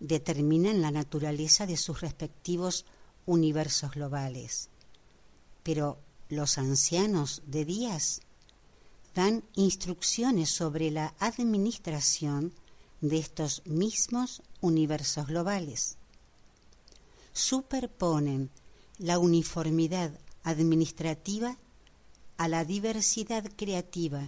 determinan 0.00 0.82
la 0.82 0.90
naturaleza 0.90 1.64
de 1.64 1.76
sus 1.76 2.00
respectivos 2.00 2.86
universos 3.24 3.92
globales, 3.92 4.68
pero 5.62 6.00
los 6.28 6.58
ancianos 6.58 7.42
de 7.46 7.64
días 7.64 8.20
dan 9.14 9.44
instrucciones 9.54 10.50
sobre 10.50 10.90
la 10.90 11.14
administración 11.20 12.52
de 13.00 13.18
estos 13.18 13.62
mismos 13.64 14.42
universos 14.60 15.28
globales. 15.28 15.98
Superponen 17.32 18.50
la 18.98 19.20
uniformidad 19.20 20.18
administrativa 20.42 21.58
a 22.38 22.48
la 22.48 22.64
diversidad 22.64 23.48
creativa 23.54 24.26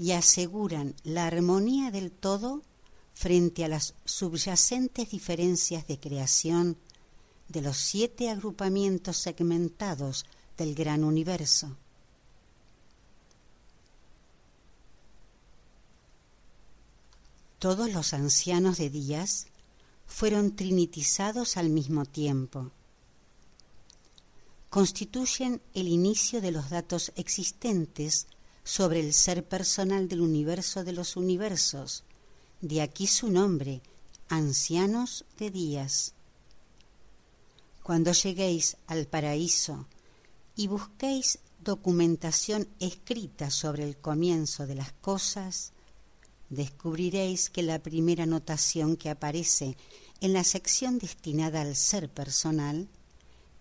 y 0.00 0.12
aseguran 0.12 0.94
la 1.04 1.26
armonía 1.26 1.90
del 1.90 2.10
todo 2.10 2.62
frente 3.12 3.66
a 3.66 3.68
las 3.68 3.92
subyacentes 4.06 5.10
diferencias 5.10 5.86
de 5.86 6.00
creación 6.00 6.78
de 7.48 7.60
los 7.60 7.76
siete 7.76 8.30
agrupamientos 8.30 9.18
segmentados 9.18 10.24
del 10.56 10.74
gran 10.74 11.04
universo. 11.04 11.76
Todos 17.58 17.92
los 17.92 18.14
ancianos 18.14 18.78
de 18.78 18.88
días 18.88 19.48
fueron 20.06 20.56
trinitizados 20.56 21.58
al 21.58 21.68
mismo 21.68 22.06
tiempo. 22.06 22.70
Constituyen 24.70 25.60
el 25.74 25.88
inicio 25.88 26.40
de 26.40 26.52
los 26.52 26.70
datos 26.70 27.12
existentes 27.16 28.26
sobre 28.64 29.00
el 29.00 29.12
ser 29.12 29.46
personal 29.46 30.08
del 30.08 30.20
universo 30.20 30.84
de 30.84 30.92
los 30.92 31.16
universos, 31.16 32.04
de 32.60 32.82
aquí 32.82 33.06
su 33.06 33.30
nombre, 33.30 33.82
ancianos 34.28 35.24
de 35.38 35.50
días. 35.50 36.14
Cuando 37.82 38.12
lleguéis 38.12 38.76
al 38.86 39.06
paraíso 39.06 39.88
y 40.54 40.68
busquéis 40.68 41.38
documentación 41.62 42.68
escrita 42.78 43.50
sobre 43.50 43.84
el 43.84 43.96
comienzo 43.96 44.66
de 44.66 44.74
las 44.74 44.92
cosas, 44.92 45.72
descubriréis 46.48 47.50
que 47.50 47.62
la 47.62 47.78
primera 47.78 48.26
notación 48.26 48.96
que 48.96 49.10
aparece 49.10 49.76
en 50.20 50.32
la 50.32 50.44
sección 50.44 50.98
destinada 50.98 51.62
al 51.62 51.76
ser 51.76 52.10
personal 52.10 52.88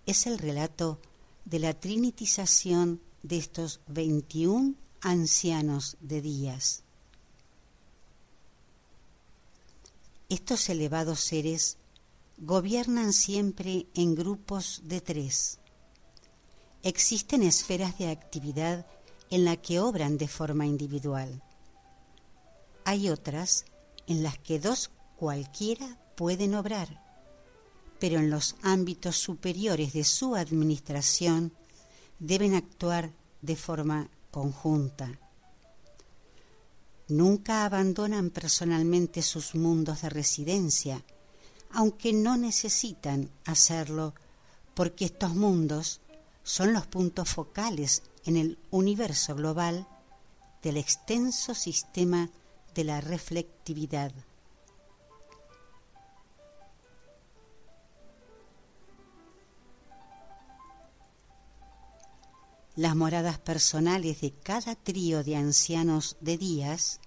es 0.05 0.27
el 0.27 0.37
relato 0.37 0.99
de 1.45 1.59
la 1.59 1.73
trinitización 1.79 3.01
de 3.23 3.37
estos 3.37 3.79
21 3.87 4.75
ancianos 5.01 5.97
de 6.01 6.21
días. 6.21 6.83
Estos 10.29 10.69
elevados 10.69 11.21
seres 11.21 11.77
gobiernan 12.37 13.13
siempre 13.13 13.87
en 13.95 14.15
grupos 14.15 14.81
de 14.83 15.01
tres. 15.01 15.59
Existen 16.83 17.43
esferas 17.43 17.97
de 17.97 18.09
actividad 18.09 18.85
en 19.29 19.45
las 19.45 19.57
que 19.57 19.79
obran 19.79 20.17
de 20.17 20.27
forma 20.27 20.65
individual. 20.65 21.41
Hay 22.85 23.09
otras 23.09 23.65
en 24.07 24.23
las 24.23 24.37
que 24.37 24.59
dos 24.59 24.91
cualquiera 25.17 25.97
pueden 26.15 26.55
obrar, 26.55 27.03
pero 27.99 28.19
en 28.19 28.29
los 28.29 28.55
ámbitos 28.61 29.17
superiores 29.17 29.93
de 29.93 30.03
su 30.03 30.35
administración 30.35 31.53
deben 32.19 32.55
actuar 32.55 33.11
de 33.41 33.55
forma 33.55 34.09
conjunta. 34.31 35.19
Nunca 37.07 37.65
abandonan 37.65 38.29
personalmente 38.29 39.21
sus 39.21 39.55
mundos 39.55 40.01
de 40.01 40.09
residencia, 40.09 41.03
aunque 41.71 42.13
no 42.13 42.37
necesitan 42.37 43.29
hacerlo 43.45 44.13
porque 44.75 45.05
estos 45.05 45.35
mundos 45.35 46.01
son 46.43 46.73
los 46.73 46.87
puntos 46.87 47.29
focales 47.29 48.03
en 48.25 48.37
el 48.37 48.59
universo 48.71 49.35
global 49.35 49.87
del 50.61 50.77
extenso 50.77 51.53
sistema 51.55 52.29
de 52.75 52.83
la 52.83 53.01
reflectividad. 53.01 54.11
Las 62.79 62.95
moradas 62.95 63.37
personales 63.39 64.21
de 64.21 64.31
cada 64.31 64.73
trío 64.73 65.21
de 65.21 65.35
ancianos 65.35 66.15
de 66.21 66.37
días 66.37 67.01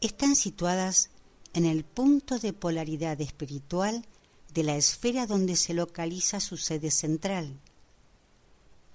están 0.00 0.36
situadas 0.36 1.10
en 1.52 1.66
el 1.66 1.84
punto 1.84 2.38
de 2.38 2.54
polaridad 2.54 3.20
espiritual 3.20 4.06
de 4.54 4.62
la 4.62 4.74
esfera 4.74 5.26
donde 5.26 5.54
se 5.54 5.74
localiza 5.74 6.40
su 6.40 6.56
sede 6.56 6.90
central. 6.90 7.60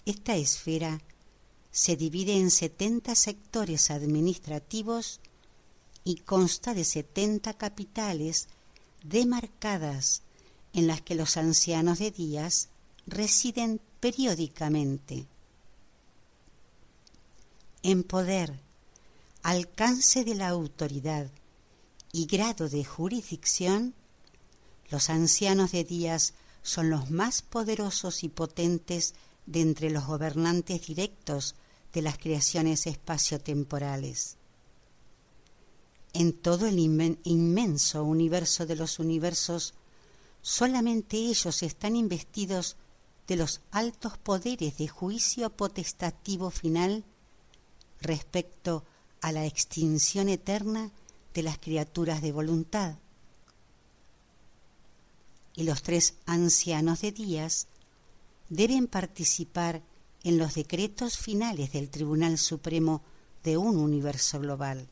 Esta 0.06 0.36
esfera 0.36 1.04
se 1.70 1.96
divide 1.96 2.36
en 2.40 2.50
70 2.50 3.14
sectores 3.14 3.92
administrativos 3.92 5.20
y 6.04 6.16
consta 6.16 6.74
de 6.74 6.84
70 6.84 7.54
capitales 7.54 8.48
demarcadas 9.04 10.24
en 10.74 10.88
las 10.88 11.04
que 11.04 11.14
los 11.14 11.38
ancianos 11.38 12.00
de 12.00 12.10
días 12.10 12.70
residen 13.06 13.80
periódicamente. 14.00 15.28
En 17.84 18.04
poder, 18.04 18.60
alcance 19.44 20.24
de 20.24 20.36
la 20.36 20.50
autoridad 20.50 21.30
y 22.12 22.26
grado 22.26 22.70
de 22.70 22.84
jurisdicción, 22.84 23.94
los 24.90 25.10
ancianos 25.10 25.72
de 25.72 25.84
días 25.84 26.34
son 26.64 26.90
los 26.90 27.10
más 27.10 27.42
poderosos 27.42 28.24
y 28.24 28.30
potentes 28.30 29.14
de 29.46 29.62
entre 29.62 29.90
los 29.90 30.06
gobernantes 30.06 30.88
directos 30.88 31.56
de 31.94 32.02
las 32.02 32.18
creaciones 32.18 32.88
espaciotemporales. 32.88 34.38
En 36.14 36.34
todo 36.34 36.68
el 36.68 36.80
inmenso 36.80 38.04
universo 38.04 38.66
de 38.66 38.76
los 38.76 39.00
universos, 39.00 39.74
solamente 40.42 41.18
ellos 41.18 41.64
están 41.64 41.96
investidos 41.96 42.76
de 43.28 43.36
los 43.36 43.62
altos 43.72 44.18
poderes 44.18 44.78
de 44.78 44.88
juicio 44.88 45.50
potestativo 45.50 46.50
final 46.50 47.04
respecto 48.02 48.86
a 49.22 49.32
la 49.32 49.46
extinción 49.46 50.30
eterna 50.30 50.92
de 51.34 51.44
las 51.44 51.58
criaturas 51.58 52.22
de 52.22 52.32
voluntad. 52.32 52.98
y 55.58 55.64
los 55.64 55.82
tres 55.82 56.14
ancianos 56.28 57.02
de 57.02 57.12
días 57.12 57.68
deben 58.48 58.88
participar 58.88 59.82
en 60.24 60.38
los 60.38 60.54
decretos 60.54 61.18
finales 61.18 61.72
del 61.72 61.90
Tribunal 61.90 62.38
Supremo 62.38 63.02
de 63.44 63.58
un 63.58 63.78
universo 63.78 64.40
global. 64.40 64.88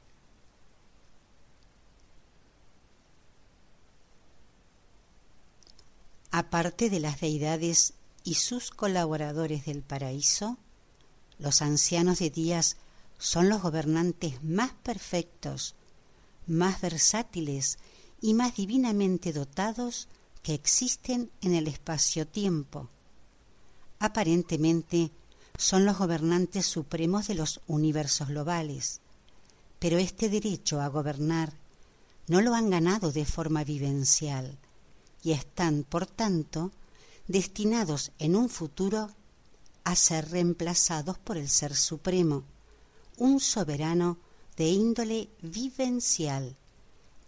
Aparte 6.31 6.89
de 6.89 6.99
las 6.99 7.21
deidades 7.21 7.93
y 8.25 8.33
sus 8.33 8.71
colaboradores 8.71 9.65
del 9.65 9.83
paraíso, 9.83 10.57
los 11.37 11.61
ancianos 11.61 12.19
de 12.19 12.31
días 12.31 12.75
son 13.19 13.47
los 13.47 13.61
gobernantes 13.61 14.43
más 14.43 14.73
perfectos, 14.83 15.75
más 16.47 16.81
versátiles 16.81 17.77
y 18.19 18.33
más 18.33 18.55
divinamente 18.55 19.31
dotados 19.31 20.09
que 20.41 20.55
existen 20.55 21.29
en 21.41 21.53
el 21.53 21.67
espacio-tiempo. 21.67 22.89
Aparentemente 23.99 25.11
son 25.57 25.85
los 25.85 25.97
gobernantes 25.97 26.65
supremos 26.65 27.27
de 27.27 27.35
los 27.35 27.61
universos 27.67 28.27
globales, 28.27 29.01
pero 29.77 29.99
este 29.99 30.29
derecho 30.29 30.81
a 30.81 30.87
gobernar 30.87 31.53
no 32.27 32.41
lo 32.41 32.55
han 32.55 32.71
ganado 32.71 33.11
de 33.11 33.25
forma 33.25 33.63
vivencial 33.63 34.57
y 35.21 35.31
están, 35.31 35.83
por 35.83 36.07
tanto, 36.07 36.71
destinados 37.27 38.11
en 38.19 38.35
un 38.35 38.49
futuro 38.49 39.09
a 39.83 39.95
ser 39.95 40.29
reemplazados 40.31 41.17
por 41.19 41.37
el 41.37 41.49
Ser 41.49 41.75
Supremo, 41.75 42.43
un 43.17 43.39
soberano 43.39 44.17
de 44.57 44.67
índole 44.69 45.29
vivencial, 45.41 46.55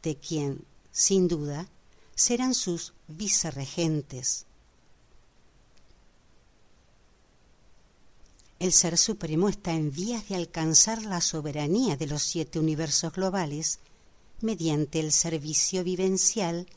de 0.02 0.16
quien, 0.18 0.66
sin 0.92 1.28
duda, 1.28 1.68
serán 2.16 2.54
sus 2.54 2.94
vicerregentes. 3.08 4.46
El 8.60 8.72
Ser 8.72 8.98
Supremo 8.98 9.50
está 9.50 9.74
en 9.74 9.92
vías 9.92 10.28
de 10.30 10.36
alcanzar 10.36 11.04
la 11.04 11.22
soberanía 11.22 11.96
de 11.96 12.08
los 12.08 12.24
siete 12.24 12.60
universos 12.60 13.14
globales 13.14 13.80
mediante 14.42 15.00
el 15.00 15.12
servicio 15.12 15.84
vivencial 15.84 16.68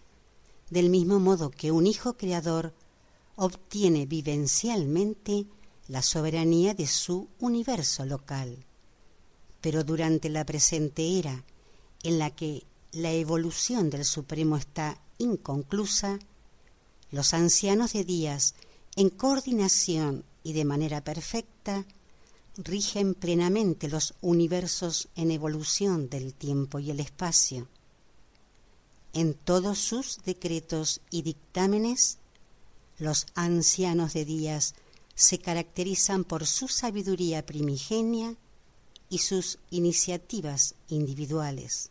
del 0.68 0.90
mismo 0.90 1.20
modo 1.20 1.50
que 1.50 1.72
un 1.72 1.87
hijo 1.87 2.18
creador 2.18 2.74
obtiene 3.40 4.05
vivencialmente 4.05 5.46
la 5.88 6.03
soberanía 6.03 6.74
de 6.74 6.87
su 6.87 7.29
universo 7.38 8.05
local. 8.05 8.66
Pero 9.62 9.83
durante 9.83 10.29
la 10.29 10.44
presente 10.44 11.18
era, 11.18 11.44
en 12.03 12.18
la 12.18 12.31
que 12.31 12.64
la 12.92 13.12
evolución 13.12 13.88
del 13.88 14.05
Supremo 14.05 14.59
está 14.59 15.00
inconclusa, 15.16 16.18
los 17.11 17.33
ancianos 17.33 17.94
de 17.94 18.05
días, 18.05 18.55
en 18.94 19.09
coordinación 19.09 20.24
y 20.44 20.53
de 20.53 20.66
manera 20.66 21.03
perfecta, 21.03 21.87
rigen 22.59 23.14
plenamente 23.14 23.88
los 23.88 24.14
universos 24.20 25.09
en 25.16 25.31
evolución 25.31 26.11
del 26.11 26.35
tiempo 26.35 26.79
y 26.79 26.90
el 26.90 27.00
espacio 27.00 27.68
en 29.12 29.35
todos 29.35 29.79
sus 29.79 30.18
decretos 30.24 31.00
y 31.11 31.22
dictámenes, 31.22 32.18
los 33.00 33.26
ancianos 33.34 34.12
de 34.12 34.24
días 34.24 34.74
se 35.14 35.38
caracterizan 35.38 36.24
por 36.24 36.46
su 36.46 36.68
sabiduría 36.68 37.44
primigenia 37.44 38.36
y 39.08 39.18
sus 39.18 39.58
iniciativas 39.70 40.74
individuales. 40.88 41.90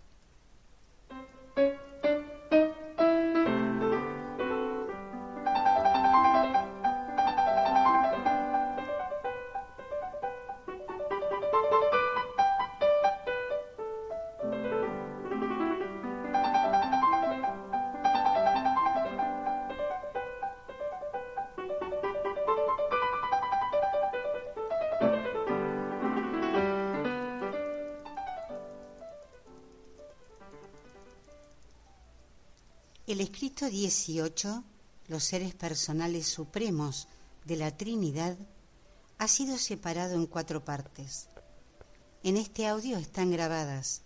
El 33.21 33.27
escrito 33.27 33.69
18, 33.69 34.63
los 35.07 35.23
seres 35.23 35.53
personales 35.53 36.25
supremos 36.25 37.07
de 37.45 37.55
la 37.55 37.77
Trinidad, 37.77 38.35
ha 39.19 39.27
sido 39.27 39.59
separado 39.59 40.15
en 40.15 40.25
cuatro 40.25 40.65
partes. 40.65 41.27
En 42.23 42.35
este 42.35 42.65
audio 42.65 42.97
están 42.97 43.29
grabadas 43.29 44.01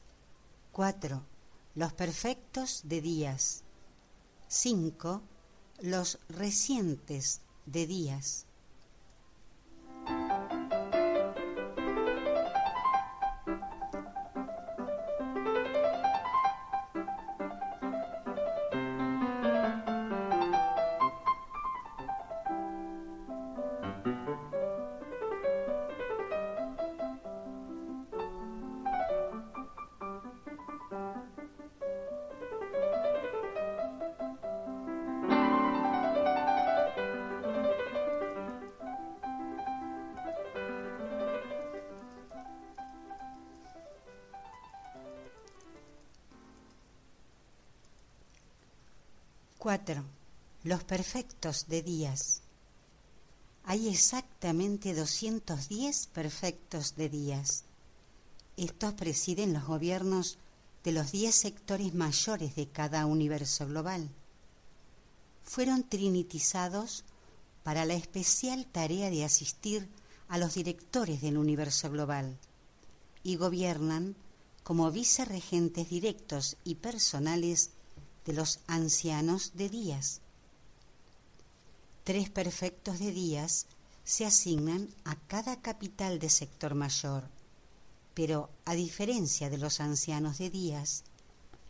cuatro, 0.73 1.23
los 1.75 1.93
perfectos 1.93 2.81
de 2.83 2.99
días, 2.99 3.63
cinco, 4.49 5.21
los 5.79 6.19
recientes 6.27 7.39
de 7.65 7.87
días, 7.87 8.47
perfectos 50.85 51.67
de 51.67 51.81
días. 51.81 52.41
Hay 53.63 53.89
exactamente 53.89 54.93
210 54.93 56.07
perfectos 56.07 56.95
de 56.95 57.09
días. 57.09 57.63
Estos 58.57 58.93
presiden 58.93 59.53
los 59.53 59.65
gobiernos 59.65 60.37
de 60.83 60.91
los 60.91 61.11
10 61.11 61.33
sectores 61.33 61.93
mayores 61.93 62.55
de 62.55 62.67
cada 62.67 63.05
universo 63.05 63.67
global. 63.67 64.09
Fueron 65.43 65.83
trinitizados 65.83 67.03
para 67.63 67.85
la 67.85 67.95
especial 67.95 68.67
tarea 68.67 69.09
de 69.09 69.25
asistir 69.25 69.89
a 70.27 70.37
los 70.37 70.53
directores 70.53 71.21
del 71.21 71.37
universo 71.37 71.89
global 71.89 72.37
y 73.23 73.35
gobiernan 73.37 74.15
como 74.63 74.91
vicerregentes 74.91 75.89
directos 75.89 76.57
y 76.63 76.75
personales 76.75 77.71
de 78.25 78.33
los 78.33 78.59
ancianos 78.67 79.53
de 79.55 79.69
días. 79.69 80.21
Tres 82.05 82.29
perfectos 82.29 82.99
de 82.99 83.11
días 83.11 83.65
se 84.03 84.27
asignan 84.27 84.89
a 85.05 85.15
cada 85.15 85.59
capital 85.59 86.19
de 86.19 86.29
sector 86.29 86.75
mayor, 86.75 87.23
pero 88.13 88.51
a 88.63 88.75
diferencia 88.75 89.49
de 89.49 89.57
los 89.57 89.79
ancianos 89.79 90.37
de 90.37 90.51
días, 90.51 91.03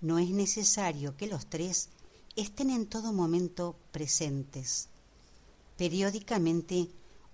no 0.01 0.19
es 0.19 0.31
necesario 0.31 1.15
que 1.15 1.27
los 1.27 1.45
tres 1.45 1.87
estén 2.35 2.69
en 2.69 2.85
todo 2.85 3.13
momento 3.13 3.77
presentes. 3.93 4.89
Periódicamente, 5.77 6.89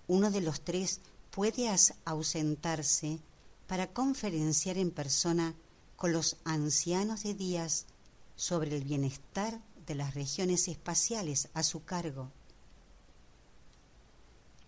uno 0.07 0.29
de 0.29 0.41
los 0.41 0.61
tres 0.61 0.99
puede 1.31 1.75
ausentarse 2.05 3.17
para 3.65 3.87
conferenciar 3.87 4.77
en 4.77 4.91
persona 4.91 5.55
con 5.95 6.11
los 6.11 6.37
ancianos 6.43 7.23
de 7.23 7.33
días 7.33 7.87
sobre 8.35 8.77
el 8.77 8.83
bienestar 8.83 9.59
de 9.87 9.95
las 9.95 10.13
regiones 10.13 10.67
espaciales 10.67 11.49
a 11.55 11.63
su 11.63 11.83
cargo. 11.83 12.31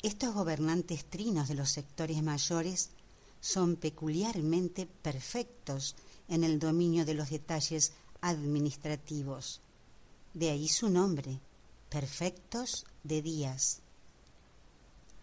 Estos 0.03 0.33
gobernantes 0.33 1.05
trinos 1.05 1.47
de 1.47 1.55
los 1.55 1.71
sectores 1.71 2.21
mayores 2.21 2.89
son 3.39 3.77
peculiarmente 3.77 4.85
perfectos 4.85 5.95
en 6.27 6.43
el 6.43 6.59
dominio 6.59 7.05
de 7.05 7.13
los 7.13 7.29
detalles 7.29 7.93
administrativos. 8.19 9.61
De 10.33 10.49
ahí 10.49 10.67
su 10.67 10.89
nombre, 10.89 11.39
perfectos 11.89 12.85
de 13.03 13.21
días. 13.21 13.79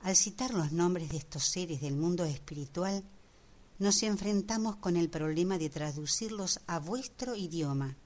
Al 0.01 0.17
citar 0.17 0.55
los 0.55 0.73
nombres 0.73 1.11
de 1.11 1.19
estos 1.19 1.45
seres 1.45 1.83
del 1.83 1.95
mundo 1.95 2.25
espiritual, 2.25 3.05
nos 3.79 4.03
enfrentamos 4.03 4.77
con 4.77 4.97
el 4.97 5.11
problema 5.11 5.59
de 5.59 5.69
traducirlos 5.69 6.59
a 6.67 6.79
vuestro 6.79 7.37
idioma 7.37 7.97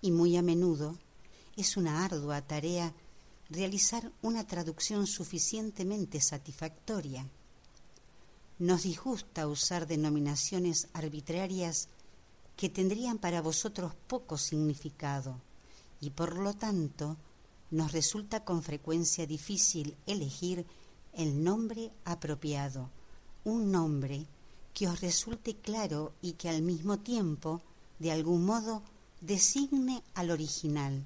y 0.00 0.12
muy 0.12 0.38
a 0.38 0.42
menudo 0.42 0.96
es 1.56 1.76
una 1.76 2.04
ardua 2.04 2.40
tarea 2.42 2.94
realizar 3.48 4.12
una 4.22 4.46
traducción 4.46 5.06
suficientemente 5.06 6.20
satisfactoria. 6.20 7.28
Nos 8.58 8.82
disgusta 8.82 9.46
usar 9.46 9.86
denominaciones 9.86 10.88
arbitrarias 10.92 11.88
que 12.56 12.68
tendrían 12.68 13.18
para 13.18 13.42
vosotros 13.42 13.92
poco 14.06 14.38
significado 14.38 15.40
y 16.00 16.10
por 16.10 16.38
lo 16.38 16.54
tanto 16.54 17.16
nos 17.70 17.92
resulta 17.92 18.44
con 18.44 18.62
frecuencia 18.62 19.26
difícil 19.26 19.96
elegir 20.06 20.66
el 21.12 21.42
nombre 21.42 21.92
apropiado, 22.04 22.90
un 23.44 23.70
nombre 23.70 24.26
que 24.72 24.88
os 24.88 25.00
resulte 25.00 25.56
claro 25.56 26.12
y 26.20 26.32
que 26.32 26.48
al 26.48 26.62
mismo 26.62 26.98
tiempo, 26.98 27.62
de 27.98 28.12
algún 28.12 28.44
modo, 28.44 28.82
designe 29.20 30.02
al 30.14 30.30
original. 30.30 31.04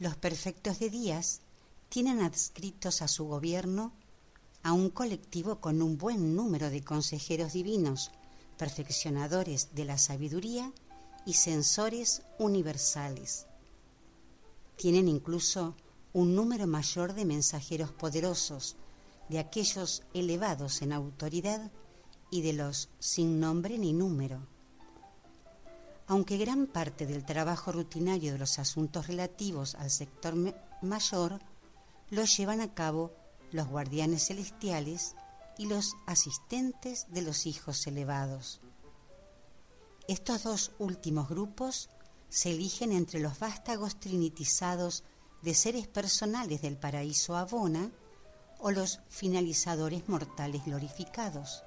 Los 0.00 0.16
perfectos 0.16 0.78
de 0.78 0.88
días 0.88 1.42
tienen 1.90 2.22
adscritos 2.22 3.02
a 3.02 3.08
su 3.08 3.26
gobierno 3.26 3.92
a 4.62 4.72
un 4.72 4.88
colectivo 4.88 5.60
con 5.60 5.82
un 5.82 5.98
buen 5.98 6.34
número 6.34 6.70
de 6.70 6.82
consejeros 6.82 7.52
divinos, 7.52 8.10
perfeccionadores 8.56 9.74
de 9.74 9.84
la 9.84 9.98
sabiduría 9.98 10.72
y 11.26 11.34
censores 11.34 12.22
universales. 12.38 13.46
Tienen 14.76 15.06
incluso 15.06 15.76
un 16.14 16.34
número 16.34 16.66
mayor 16.66 17.12
de 17.12 17.26
mensajeros 17.26 17.92
poderosos, 17.92 18.76
de 19.28 19.38
aquellos 19.38 20.02
elevados 20.14 20.80
en 20.80 20.94
autoridad 20.94 21.70
y 22.30 22.40
de 22.40 22.54
los 22.54 22.88
sin 23.00 23.38
nombre 23.38 23.76
ni 23.76 23.92
número. 23.92 24.46
Aunque 26.10 26.38
gran 26.38 26.66
parte 26.66 27.06
del 27.06 27.24
trabajo 27.24 27.70
rutinario 27.70 28.32
de 28.32 28.38
los 28.38 28.58
asuntos 28.58 29.06
relativos 29.06 29.76
al 29.76 29.92
sector 29.92 30.34
mayor 30.82 31.38
lo 32.08 32.24
llevan 32.24 32.60
a 32.60 32.74
cabo 32.74 33.12
los 33.52 33.68
guardianes 33.68 34.26
celestiales 34.26 35.14
y 35.56 35.66
los 35.66 35.94
asistentes 36.06 37.06
de 37.10 37.22
los 37.22 37.46
hijos 37.46 37.86
elevados. 37.86 38.60
Estos 40.08 40.42
dos 40.42 40.72
últimos 40.80 41.28
grupos 41.28 41.90
se 42.28 42.50
eligen 42.50 42.90
entre 42.90 43.20
los 43.20 43.38
vástagos 43.38 44.00
trinitizados 44.00 45.04
de 45.42 45.54
seres 45.54 45.86
personales 45.86 46.60
del 46.60 46.76
paraíso 46.76 47.36
Abona 47.36 47.88
o 48.58 48.72
los 48.72 48.98
finalizadores 49.10 50.08
mortales 50.08 50.64
glorificados. 50.64 51.62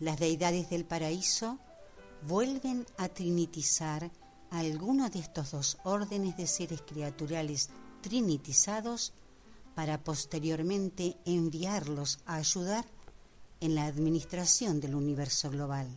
Las 0.00 0.18
deidades 0.18 0.68
del 0.68 0.84
paraíso 0.84 1.60
vuelven 2.22 2.86
a 2.96 3.08
trinitizar 3.08 4.10
a 4.50 4.58
alguno 4.58 5.10
de 5.10 5.18
estos 5.18 5.50
dos 5.50 5.78
órdenes 5.84 6.36
de 6.36 6.46
seres 6.46 6.82
criaturales 6.82 7.70
trinitizados 8.00 9.12
para 9.74 10.02
posteriormente 10.02 11.16
enviarlos 11.24 12.20
a 12.26 12.36
ayudar 12.36 12.84
en 13.60 13.74
la 13.74 13.86
administración 13.86 14.80
del 14.80 14.94
universo 14.94 15.50
global. 15.50 15.88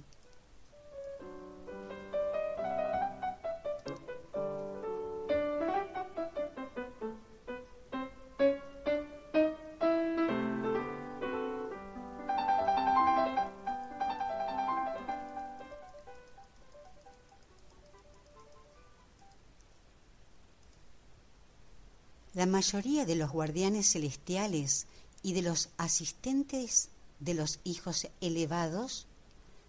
Mayoría 22.60 23.06
de 23.06 23.16
los 23.16 23.32
guardianes 23.32 23.90
celestiales 23.94 24.86
y 25.24 25.32
de 25.32 25.44
los 25.44 25.70
asistentes 25.78 26.90
de 27.22 27.34
los 27.34 27.62
hijos 27.64 28.10
elevados 28.20 29.08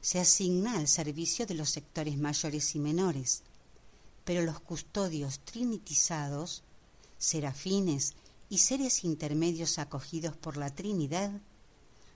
se 0.00 0.18
asigna 0.18 0.76
al 0.76 0.88
servicio 0.88 1.46
de 1.46 1.54
los 1.54 1.70
sectores 1.70 2.18
mayores 2.18 2.74
y 2.74 2.80
menores, 2.80 3.44
pero 4.24 4.42
los 4.42 4.58
custodios 4.58 5.38
trinitizados, 5.44 6.64
serafines 7.16 8.14
y 8.48 8.58
seres 8.58 9.04
intermedios 9.04 9.78
acogidos 9.78 10.36
por 10.36 10.56
la 10.56 10.74
Trinidad 10.74 11.30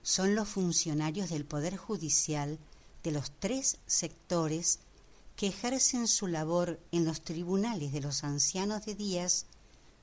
son 0.03 0.35
los 0.35 0.49
funcionarios 0.49 1.29
del 1.29 1.45
Poder 1.45 1.77
Judicial 1.77 2.59
de 3.01 3.11
los 3.11 3.31
tres 3.39 3.77
sectores 3.87 4.79
que 5.37 5.47
ejercen 5.47 6.09
su 6.09 6.27
labor 6.27 6.81
en 6.91 7.05
los 7.05 7.21
tribunales 7.21 7.93
de 7.93 8.01
los 8.01 8.25
ancianos 8.25 8.85
de 8.85 8.95
días 8.95 9.45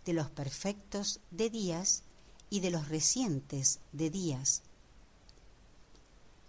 de 0.04 0.12
los 0.12 0.30
perfectos 0.30 1.20
de 1.30 1.50
días 1.50 2.02
y 2.50 2.60
de 2.60 2.70
los 2.70 2.88
recientes 2.88 3.80
de 3.92 4.10
días. 4.10 4.62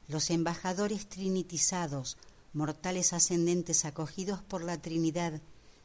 Los 0.07 0.29
embajadores 0.29 1.07
trinitizados, 1.07 2.17
mortales 2.51 3.13
ascendentes 3.13 3.85
acogidos 3.85 4.41
por 4.41 4.63
la 4.63 4.81
Trinidad, 4.81 5.41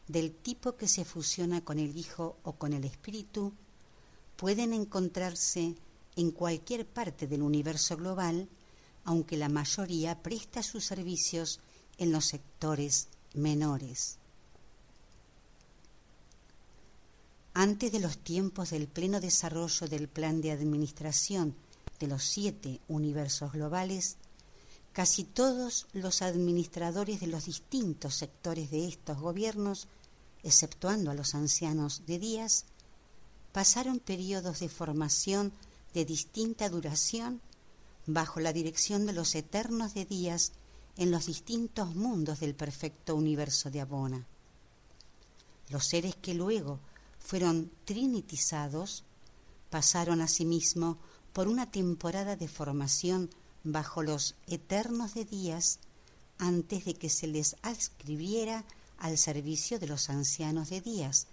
del 0.09 0.35
tipo 0.35 0.77
que 0.77 0.89
se 0.89 1.05
fusiona 1.05 1.65
con 1.65 1.79
el 1.79 1.97
Hijo 1.97 2.37
o 2.43 2.53
con 2.55 2.73
el 2.73 2.85
Espíritu, 2.85 3.53
pueden 4.37 4.73
encontrarse 4.73 5.75
en 6.17 6.31
cualquier 6.31 6.87
parte 6.87 7.27
del 7.27 7.43
universo 7.43 7.97
global, 7.97 8.49
aunque 9.05 9.37
la 9.37 9.49
mayoría 9.49 10.23
presta 10.23 10.63
sus 10.63 10.85
servicios 10.85 11.61
en 11.99 12.11
los 12.13 12.25
sectores 12.25 13.09
menores. 13.35 14.19
Antes 17.61 17.91
de 17.91 17.99
los 17.99 18.19
tiempos 18.19 18.71
del 18.71 18.87
pleno 18.87 19.19
desarrollo 19.19 19.89
del 19.89 20.07
plan 20.07 20.41
de 20.41 20.53
administración 20.53 21.57
de 21.99 22.07
los 22.07 22.23
siete 22.23 22.81
universos 22.87 23.51
globales, 23.51 24.17
casi 24.93 25.25
todos 25.25 25.89
los 25.93 26.23
administradores 26.23 27.19
de 27.19 27.27
los 27.27 27.47
distintos 27.47 28.15
sectores 28.15 28.71
de 28.71 28.87
estos 28.87 29.19
gobiernos, 29.19 29.89
exceptuando 30.45 31.11
a 31.11 31.15
los 31.15 31.35
ancianos 31.35 32.03
de 32.07 32.21
días, 32.21 32.65
pasaron 33.51 33.99
periodos 33.99 34.61
de 34.61 34.69
formación 34.69 35.53
de 35.95 36.05
distinta 36.05 36.69
duración 36.69 37.41
bajo 38.07 38.39
la 38.39 38.53
dirección 38.53 39.05
de 39.05 39.15
los 39.15 39.35
eternos 39.35 39.95
de 39.95 40.05
días 40.05 40.53
en 40.97 41.11
los 41.11 41.27
distintos 41.27 41.97
mundos 41.97 42.39
del 42.39 42.55
perfecto 42.55 43.17
universo 43.17 43.69
de 43.69 43.81
Abona. 43.81 44.29
Los 45.71 45.89
seres 45.89 46.15
que 46.15 46.35
luego 46.35 46.79
fueron 47.29 47.71
trinitizados 47.85 49.05
pasaron 49.69 50.23
asimismo 50.23 50.97
por 51.35 51.47
una 51.47 51.71
temporada 51.71 52.37
de 52.37 52.49
formación 52.49 53.29
bajo 53.65 54.03
los 54.03 54.35
eternos 54.47 55.13
de 55.13 55.27
días 55.27 55.79
antes 56.39 56.87
de 56.87 56.95
que 56.95 57.11
se 57.11 57.27
les 57.27 57.57
adscribiera 57.61 58.65
al 58.97 59.19
servicio 59.19 59.79
de 59.79 59.89
los 59.89 60.09
ancianos 60.09 60.71
de 60.71 60.81
días, 60.81 61.27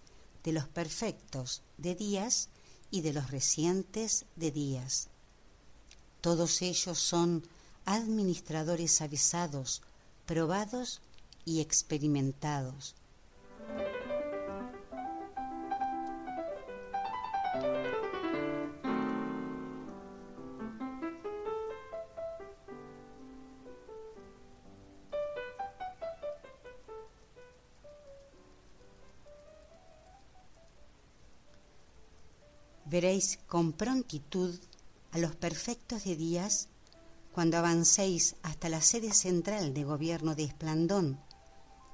de 0.44 0.52
los 0.52 0.68
perfectos 0.68 1.62
de 1.78 1.96
días 1.96 2.50
y 2.92 3.00
de 3.00 3.14
los 3.14 3.32
recientes 3.32 4.26
de 4.36 4.52
días. 4.52 5.08
Todos 6.20 6.62
ellos 6.62 7.00
son 7.00 7.48
administradores 7.86 9.00
avisados, 9.00 9.82
probados 10.26 11.00
y 11.46 11.62
experimentados. 11.62 12.96
Con 33.48 33.72
prontitud 33.72 34.60
a 35.14 35.20
los 35.20 35.38
perfectos 35.38 36.04
de 36.04 36.18
días 36.18 36.68
cuando 37.32 37.56
avancéis 37.56 38.36
hasta 38.44 38.68
la 38.68 38.82
sede 38.82 39.14
central 39.14 39.74
de 39.74 39.86
gobierno 39.86 40.36
de 40.36 40.44
Esplandón, 40.44 41.22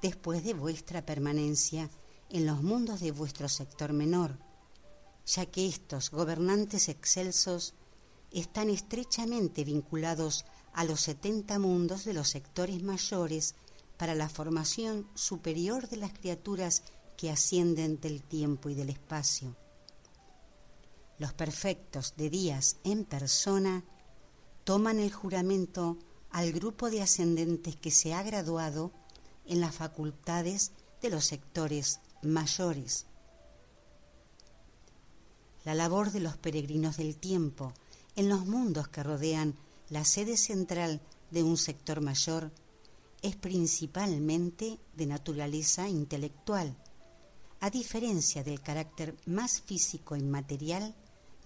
después 0.02 0.42
de 0.42 0.52
vuestra 0.54 1.06
permanencia 1.06 1.90
en 2.28 2.44
los 2.44 2.64
mundos 2.64 2.98
de 2.98 3.12
vuestro 3.12 3.48
sector 3.48 3.92
menor, 3.92 4.36
ya 5.24 5.46
que 5.46 5.68
estos 5.68 6.10
gobernantes 6.10 6.88
excelsos 6.88 7.74
están 8.32 8.68
estrechamente 8.68 9.62
vinculados 9.62 10.44
a 10.72 10.82
los 10.82 11.02
setenta 11.02 11.60
mundos 11.60 12.04
de 12.04 12.14
los 12.14 12.30
sectores 12.30 12.82
mayores 12.82 13.54
para 13.96 14.16
la 14.16 14.28
formación 14.28 15.06
superior 15.14 15.88
de 15.88 15.98
las 15.98 16.12
criaturas 16.14 16.82
que 17.16 17.30
ascienden 17.30 18.00
del 18.00 18.24
tiempo 18.24 18.70
y 18.70 18.74
del 18.74 18.90
espacio 18.90 19.56
los 21.22 21.32
perfectos 21.32 22.14
de 22.16 22.30
días 22.30 22.78
en 22.82 23.04
persona 23.04 23.84
toman 24.64 24.98
el 24.98 25.12
juramento 25.12 25.96
al 26.32 26.50
grupo 26.50 26.90
de 26.90 27.00
ascendentes 27.00 27.76
que 27.76 27.92
se 27.92 28.12
ha 28.12 28.24
graduado 28.24 28.90
en 29.46 29.60
las 29.60 29.72
facultades 29.72 30.72
de 31.00 31.10
los 31.10 31.24
sectores 31.24 32.00
mayores. 32.22 33.06
La 35.64 35.74
labor 35.74 36.10
de 36.10 36.18
los 36.18 36.36
peregrinos 36.38 36.96
del 36.96 37.16
tiempo 37.16 37.72
en 38.16 38.28
los 38.28 38.44
mundos 38.44 38.88
que 38.88 39.04
rodean 39.04 39.54
la 39.90 40.04
sede 40.04 40.36
central 40.36 41.00
de 41.30 41.44
un 41.44 41.56
sector 41.56 42.00
mayor 42.00 42.50
es 43.22 43.36
principalmente 43.36 44.80
de 44.96 45.06
naturaleza 45.06 45.88
intelectual, 45.88 46.76
a 47.60 47.70
diferencia 47.70 48.42
del 48.42 48.60
carácter 48.60 49.16
más 49.26 49.60
físico 49.60 50.16
y 50.16 50.22
material 50.22 50.96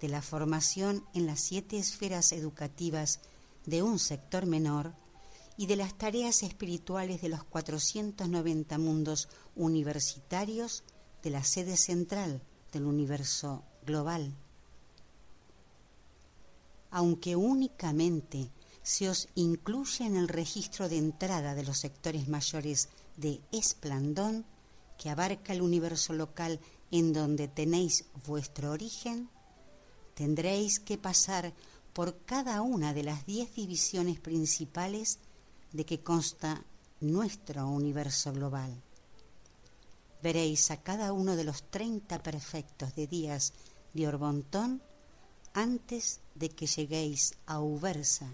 de 0.00 0.08
la 0.08 0.22
formación 0.22 1.04
en 1.14 1.26
las 1.26 1.40
siete 1.40 1.78
esferas 1.78 2.32
educativas 2.32 3.20
de 3.64 3.82
un 3.82 3.98
sector 3.98 4.46
menor 4.46 4.94
y 5.56 5.66
de 5.66 5.76
las 5.76 5.96
tareas 5.96 6.42
espirituales 6.42 7.20
de 7.22 7.30
los 7.30 7.42
490 7.44 8.78
mundos 8.78 9.28
universitarios 9.54 10.84
de 11.22 11.30
la 11.30 11.44
sede 11.44 11.76
central 11.76 12.42
del 12.72 12.84
universo 12.84 13.64
global. 13.84 14.34
Aunque 16.90 17.36
únicamente 17.36 18.50
se 18.82 19.08
os 19.08 19.28
incluye 19.34 20.04
en 20.04 20.16
el 20.16 20.28
registro 20.28 20.88
de 20.88 20.98
entrada 20.98 21.54
de 21.54 21.64
los 21.64 21.78
sectores 21.78 22.28
mayores 22.28 22.88
de 23.16 23.40
Esplandón, 23.50 24.44
que 24.98 25.10
abarca 25.10 25.52
el 25.52 25.62
universo 25.62 26.12
local 26.12 26.60
en 26.90 27.12
donde 27.12 27.48
tenéis 27.48 28.04
vuestro 28.26 28.70
origen, 28.70 29.28
tendréis 30.16 30.80
que 30.80 30.96
pasar 30.96 31.52
por 31.92 32.24
cada 32.24 32.62
una 32.62 32.94
de 32.94 33.04
las 33.04 33.26
diez 33.26 33.54
divisiones 33.54 34.18
principales 34.18 35.18
de 35.72 35.84
que 35.84 36.00
consta 36.00 36.64
nuestro 37.00 37.68
universo 37.68 38.32
global. 38.32 38.72
Veréis 40.22 40.70
a 40.70 40.78
cada 40.80 41.12
uno 41.12 41.36
de 41.36 41.44
los 41.44 41.62
treinta 41.70 42.22
perfectos 42.22 42.94
de 42.96 43.06
días 43.06 43.52
de 43.92 44.08
Orbontón 44.08 44.82
antes 45.52 46.20
de 46.34 46.48
que 46.48 46.66
lleguéis 46.66 47.34
a 47.44 47.60
Ubersa 47.60 48.26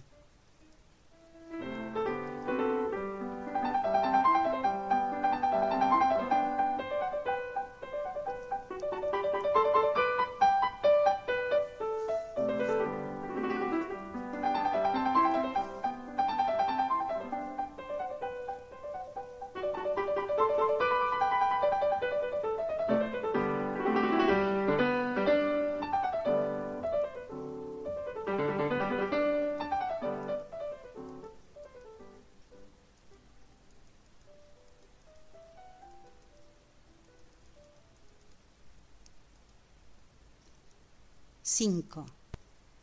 5. 41.55 42.07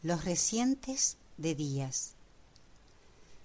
Los 0.03 0.25
recientes 0.25 1.17
de 1.37 1.55
días. 1.55 2.13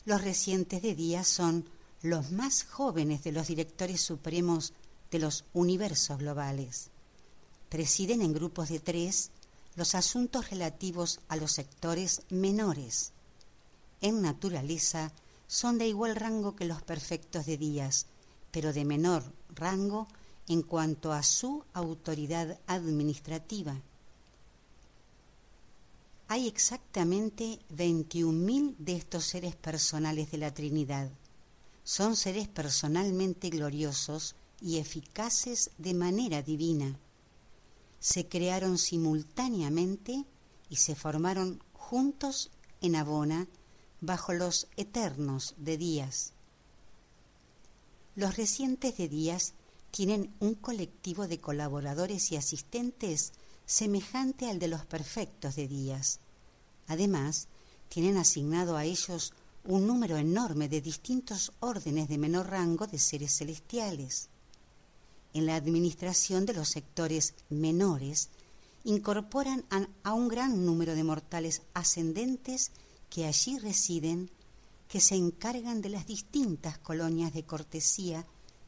Los 0.04 0.20
recientes 0.20 0.82
de 0.82 0.94
días 0.94 1.26
son 1.26 1.64
los 2.02 2.30
más 2.30 2.64
jóvenes 2.64 3.24
de 3.24 3.32
los 3.32 3.46
directores 3.46 4.02
supremos 4.02 4.74
de 5.10 5.20
los 5.20 5.46
universos 5.54 6.18
globales. 6.18 6.90
Presiden 7.70 8.20
en 8.20 8.34
grupos 8.34 8.68
de 8.68 8.80
tres 8.80 9.30
los 9.76 9.94
asuntos 9.94 10.50
relativos 10.50 11.20
a 11.28 11.36
los 11.36 11.52
sectores 11.52 12.20
menores. 12.28 13.12
En 14.02 14.20
naturaleza 14.20 15.10
son 15.46 15.78
de 15.78 15.88
igual 15.88 16.16
rango 16.16 16.54
que 16.54 16.66
los 16.66 16.82
perfectos 16.82 17.46
de 17.46 17.56
días, 17.56 18.04
pero 18.50 18.74
de 18.74 18.84
menor 18.84 19.24
rango 19.54 20.06
en 20.48 20.60
cuanto 20.60 21.14
a 21.14 21.22
su 21.22 21.64
autoridad 21.72 22.58
administrativa 22.66 23.80
hay 26.28 26.48
exactamente 26.48 27.58
21.000 27.70 28.76
de 28.78 28.96
estos 28.96 29.24
seres 29.24 29.56
personales 29.56 30.30
de 30.30 30.38
la 30.38 30.54
Trinidad. 30.54 31.10
Son 31.82 32.16
seres 32.16 32.48
personalmente 32.48 33.50
gloriosos 33.50 34.34
y 34.60 34.78
eficaces 34.78 35.70
de 35.76 35.92
manera 35.92 36.42
divina. 36.42 36.98
Se 38.00 38.26
crearon 38.26 38.78
simultáneamente 38.78 40.24
y 40.70 40.76
se 40.76 40.94
formaron 40.94 41.62
juntos 41.74 42.50
en 42.80 42.96
Abona 42.96 43.46
bajo 44.00 44.32
los 44.32 44.68
eternos 44.76 45.54
de 45.58 45.76
días. 45.76 46.32
Los 48.16 48.36
recientes 48.36 48.96
de 48.96 49.08
días 49.08 49.54
tienen 49.90 50.34
un 50.40 50.54
colectivo 50.54 51.28
de 51.28 51.40
colaboradores 51.40 52.32
y 52.32 52.36
asistentes 52.36 53.32
semejante 53.66 54.50
al 54.50 54.58
de 54.58 54.68
los 54.68 54.84
perfectos 54.84 55.56
de 55.56 55.68
días. 55.68 56.20
Además, 56.86 57.48
tienen 57.88 58.16
asignado 58.16 58.76
a 58.76 58.84
ellos 58.84 59.32
un 59.64 59.86
número 59.86 60.18
enorme 60.18 60.68
de 60.68 60.80
distintos 60.80 61.52
órdenes 61.60 62.08
de 62.08 62.18
menor 62.18 62.50
rango 62.50 62.86
de 62.86 62.98
seres 62.98 63.36
celestiales. 63.38 64.28
En 65.32 65.46
la 65.46 65.56
administración 65.56 66.44
de 66.44 66.52
los 66.52 66.68
sectores 66.68 67.34
menores, 67.48 68.28
incorporan 68.84 69.64
a, 70.02 70.12
un 70.12 70.28
gran 70.28 70.66
número 70.66 70.94
de 70.94 71.02
mortales 71.02 71.62
ascendentes 71.72 72.70
que 73.08 73.24
allí 73.24 73.58
residen, 73.58 74.30
que 74.88 75.00
se 75.00 75.14
encargan 75.14 75.80
de 75.80 75.88
las 75.88 76.06
distintas 76.06 76.78
colonias 76.78 77.32
de 77.32 77.44
cortesía 77.44 78.26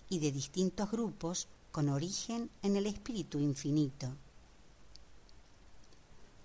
y 0.09 0.19
de 0.19 0.33
distintos 0.33 0.91
grupos 0.91 1.49
con 1.71 1.91
origen 1.91 2.51
en 2.63 2.77
el 2.77 2.87
espíritu 2.87 3.39
infinito. 3.39 4.17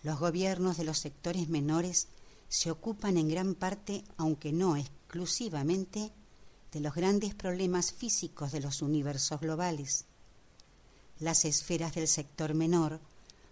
Los 0.03 0.19
gobiernos 0.19 0.77
de 0.77 0.83
los 0.83 0.99
sectores 0.99 1.47
menores 1.47 2.07
se 2.49 2.71
ocupan 2.71 3.17
en 3.17 3.29
gran 3.29 3.55
parte, 3.55 4.03
aunque 4.17 4.51
no 4.51 4.75
exclusivamente, 4.75 6.11
de 6.71 6.79
los 6.79 6.95
grandes 6.95 7.35
problemas 7.35 7.91
físicos 7.91 8.51
de 8.51 8.61
los 8.61 8.81
universos 8.81 9.39
globales. 9.39 10.05
Las 11.19 11.45
esferas 11.45 11.93
del 11.93 12.07
sector 12.07 12.53
menor 12.53 12.99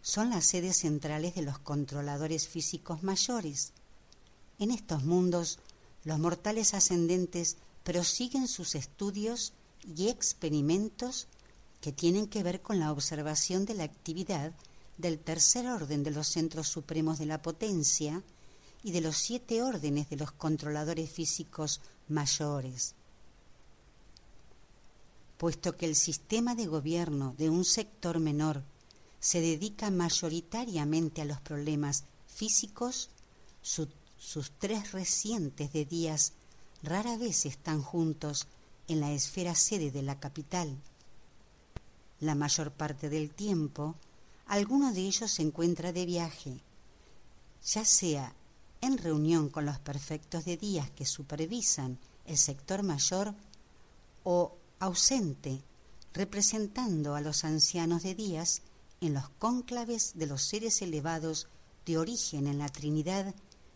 son 0.01 0.29
las 0.29 0.45
sedes 0.45 0.77
centrales 0.77 1.35
de 1.35 1.41
los 1.41 1.59
controladores 1.59 2.47
físicos 2.47 3.03
mayores. 3.03 3.73
En 4.57 4.71
estos 4.71 5.03
mundos, 5.03 5.59
los 6.03 6.17
mortales 6.17 6.73
ascendentes 6.73 7.57
prosiguen 7.83 8.47
sus 8.47 8.75
estudios 8.75 9.53
y 9.95 10.09
experimentos 10.09 11.27
que 11.81 11.91
tienen 11.91 12.27
que 12.27 12.43
ver 12.43 12.61
con 12.61 12.79
la 12.79 12.91
observación 12.91 13.65
de 13.65 13.73
la 13.75 13.83
actividad 13.83 14.53
del 14.99 15.17
tercer 15.17 15.65
orden 15.65 16.03
de 16.03 16.11
los 16.11 16.27
centros 16.27 16.67
supremos 16.67 17.17
de 17.17 17.25
la 17.25 17.41
potencia 17.41 18.21
y 18.83 18.91
de 18.91 18.99
los 18.99 19.17
siete 19.17 19.63
órdenes 19.63 20.09
de 20.09 20.17
los 20.17 20.33
controladores 20.33 21.09
físicos 21.09 21.79
mayores. 22.09 22.95
Puesto 25.37 25.77
que 25.77 25.85
el 25.85 25.95
sistema 25.95 26.53
de 26.53 26.67
gobierno 26.67 27.33
de 27.37 27.49
un 27.49 27.63
sector 27.63 28.19
menor 28.19 28.61
se 29.21 29.39
dedica 29.39 29.89
mayoritariamente 29.89 31.21
a 31.21 31.25
los 31.25 31.39
problemas 31.39 32.03
físicos, 32.27 33.09
sus 33.61 34.51
tres 34.59 34.91
recientes 34.91 35.71
de 35.71 35.85
días 35.85 36.33
rara 36.83 37.17
vez 37.17 37.45
están 37.45 37.81
juntos 37.81 38.47
en 38.89 38.99
la 38.99 39.13
esfera 39.13 39.55
sede 39.55 39.91
de 39.91 40.01
la 40.01 40.19
capital. 40.19 40.77
La 42.19 42.35
mayor 42.35 42.71
parte 42.71 43.07
del 43.09 43.29
tiempo, 43.29 43.95
alguno 44.49 44.91
de 44.91 45.01
ellos 45.01 45.31
se 45.31 45.43
encuentra 45.43 45.93
de 45.93 46.07
viaje, 46.07 46.59
ya 47.63 47.85
sea 47.85 48.33
en 48.81 48.97
reunión 48.97 49.49
con 49.49 49.65
los 49.65 49.79
perfectos 49.79 50.43
de 50.43 50.57
días 50.57 50.89
que 50.89 51.05
supervisan 51.05 51.99
el 52.25 52.35
sector 52.35 52.81
mayor 52.81 53.35
o 54.23 54.57
ausente, 54.79 55.61
representando 56.13 57.13
a 57.13 57.21
los 57.21 57.43
ancianos 57.43 58.01
de 58.01 58.15
días 58.15 58.63
en 59.01 59.13
los 59.13 59.29
cónclaves 59.29 60.13
de 60.15 60.25
los 60.25 60.41
seres 60.41 60.81
elevados 60.81 61.47
de 61.85 61.99
origen 61.99 62.47
en 62.47 62.57
la 62.57 62.69
Trinidad 62.69 63.35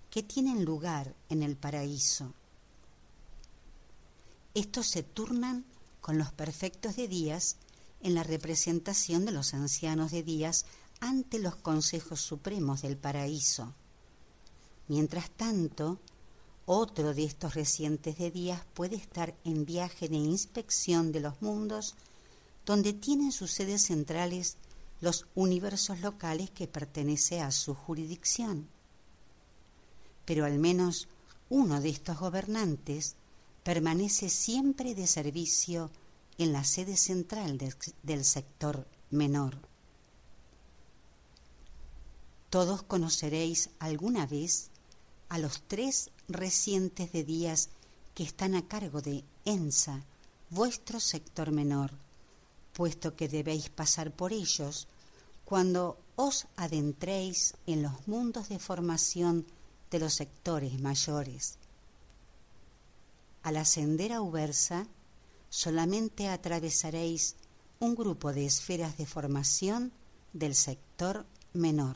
que 0.10 0.24
tienen 0.24 0.66
lugar 0.66 1.14
en 1.30 1.44
el 1.44 1.56
paraíso. 1.56 2.34
Estos 4.56 4.88
se 4.88 5.04
turnan 5.04 5.66
con 6.02 6.18
los 6.18 6.32
perfectos 6.32 6.96
de 6.96 7.08
días 7.08 7.58
en 8.04 8.14
la 8.14 8.24
representación 8.24 9.26
de 9.26 9.32
los 9.32 9.54
ancianos 9.54 10.12
de 10.12 10.24
días 10.24 10.66
ante 10.99 11.39
los 11.39 11.56
consejos 11.56 12.22
supremos 12.22 12.82
del 12.82 12.97
paraíso. 12.97 13.74
Mientras 14.88 15.32
tanto, 15.32 15.99
otro 16.66 17.14
de 17.14 17.24
estos 17.24 17.56
recientes 17.56 18.18
de 18.18 18.32
días 18.32 18.62
puede 18.74 18.95
estar 18.95 19.36
en 19.43 19.66
viaje 19.66 20.08
de 20.08 20.18
inspección 20.18 21.12
de 21.12 21.22
los 21.22 21.41
mundos 21.41 21.95
donde 22.66 22.93
tienen 22.93 23.32
sus 23.32 23.51
sedes 23.51 23.84
centrales 23.84 24.58
los 25.01 25.26
universos 25.36 25.99
locales 25.99 26.49
que 26.49 26.68
pertenece 26.68 27.41
a 27.41 27.51
su 27.51 27.74
jurisdicción. 27.74 28.70
Pero 30.26 30.45
al 30.45 30.60
menos 30.60 31.10
uno 31.49 31.82
de 31.82 31.89
estos 31.89 32.20
gobernantes 32.20 33.16
permanece 33.64 34.30
siempre 34.30 34.95
de 34.95 35.08
servicio 35.08 35.91
en 36.38 36.54
la 36.54 36.64
sede 36.64 36.98
central 36.98 37.58
del 38.04 38.26
sector 38.26 38.88
menor. 39.12 39.58
Todos 42.50 42.84
conoceréis 42.84 43.70
alguna 43.80 44.28
vez 44.28 44.70
a 45.30 45.40
los 45.40 45.64
tres 45.68 46.12
recientes 46.28 47.12
de 47.12 47.24
días 47.24 47.70
que 48.14 48.24
están 48.24 48.54
a 48.56 48.68
cargo 48.68 49.02
de 49.02 49.24
ENSA, 49.46 50.04
vuestro 50.50 51.00
sector 51.00 51.52
menor, 51.52 51.92
puesto 52.74 53.16
que 53.16 53.28
debéis 53.28 53.70
pasar 53.70 54.12
por 54.12 54.34
ellos 54.34 54.88
cuando 55.46 55.98
os 56.16 56.48
adentréis 56.56 57.56
en 57.66 57.82
los 57.82 58.08
mundos 58.08 58.50
de 58.50 58.60
formación 58.60 59.46
de 59.90 60.00
los 60.00 60.14
sectores 60.14 60.80
mayores. 60.80 61.58
Al 63.42 63.58
ascender 63.58 64.14
a 64.14 64.22
Ubersa, 64.22 64.88
solamente 65.54 66.30
atravesaréis 66.30 67.36
un 67.78 67.93
grupo 67.93 68.34
de 68.34 68.43
esferas 68.43 68.97
de 68.97 69.06
formación 69.06 69.93
del 70.34 70.56
sector 70.56 71.28
menor. 71.54 71.95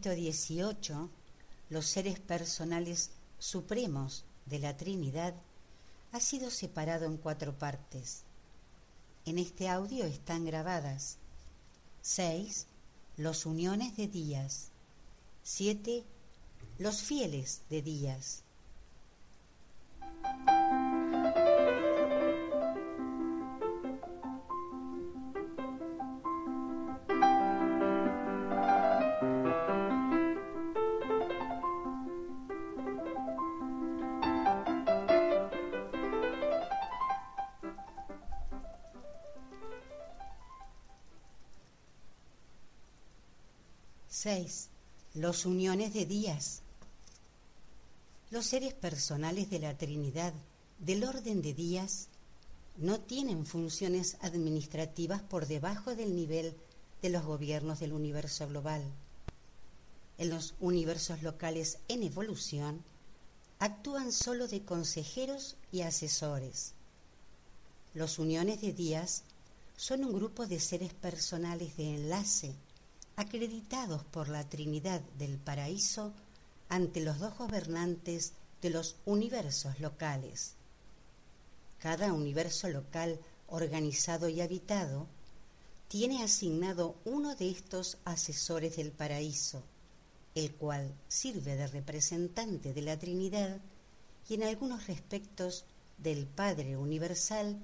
Escrito 0.00 0.16
18, 0.16 1.10
los 1.68 1.84
seres 1.84 2.18
personales 2.18 3.10
supremos 3.38 4.24
de 4.46 4.58
la 4.58 4.74
Trinidad 4.74 5.34
ha 6.12 6.20
sido 6.20 6.50
separado 6.50 7.04
en 7.04 7.18
cuatro 7.18 7.52
partes. 7.52 8.22
En 9.26 9.38
este 9.38 9.68
audio 9.68 10.06
están 10.06 10.46
grabadas 10.46 11.18
6. 12.00 12.66
Los 13.18 13.44
uniones 13.44 13.94
de 13.98 14.08
días. 14.08 14.68
7. 15.42 16.02
Los 16.78 17.02
fieles 17.02 17.60
de 17.68 17.82
días. 17.82 18.42
6. 44.22 44.68
Los 45.14 45.46
uniones 45.46 45.94
de 45.94 46.04
días. 46.04 46.60
Los 48.30 48.44
seres 48.44 48.74
personales 48.74 49.48
de 49.48 49.60
la 49.60 49.78
Trinidad 49.78 50.34
del 50.78 51.04
orden 51.04 51.40
de 51.40 51.54
días 51.54 52.08
no 52.76 53.00
tienen 53.00 53.46
funciones 53.46 54.18
administrativas 54.20 55.22
por 55.22 55.46
debajo 55.46 55.94
del 55.94 56.14
nivel 56.14 56.54
de 57.00 57.08
los 57.08 57.24
gobiernos 57.24 57.80
del 57.80 57.94
universo 57.94 58.46
global. 58.46 58.82
En 60.18 60.28
los 60.28 60.52
universos 60.60 61.22
locales 61.22 61.78
en 61.88 62.02
evolución, 62.02 62.84
actúan 63.58 64.12
solo 64.12 64.48
de 64.48 64.62
consejeros 64.66 65.56
y 65.72 65.80
asesores. 65.80 66.74
Los 67.94 68.18
uniones 68.18 68.60
de 68.60 68.74
días 68.74 69.22
son 69.78 70.04
un 70.04 70.12
grupo 70.12 70.46
de 70.46 70.60
seres 70.60 70.92
personales 70.92 71.74
de 71.78 71.94
enlace 71.94 72.54
acreditados 73.20 74.02
por 74.04 74.30
la 74.30 74.48
Trinidad 74.48 75.02
del 75.18 75.36
Paraíso 75.36 76.14
ante 76.70 77.02
los 77.02 77.18
dos 77.18 77.36
gobernantes 77.36 78.32
de 78.62 78.70
los 78.70 78.96
universos 79.04 79.78
locales. 79.78 80.54
Cada 81.78 82.14
universo 82.14 82.68
local 82.68 83.20
organizado 83.48 84.30
y 84.30 84.40
habitado 84.40 85.06
tiene 85.88 86.22
asignado 86.22 86.96
uno 87.04 87.34
de 87.34 87.50
estos 87.50 87.98
asesores 88.06 88.76
del 88.76 88.90
paraíso, 88.90 89.62
el 90.34 90.54
cual 90.54 90.94
sirve 91.08 91.56
de 91.56 91.66
representante 91.66 92.72
de 92.72 92.80
la 92.80 92.98
Trinidad 92.98 93.60
y 94.28 94.34
en 94.34 94.44
algunos 94.44 94.86
respectos 94.86 95.66
del 95.98 96.26
Padre 96.26 96.78
Universal 96.78 97.58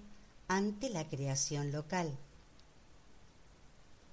ante 0.48 0.90
la 0.90 1.08
creación 1.08 1.72
local. 1.72 2.18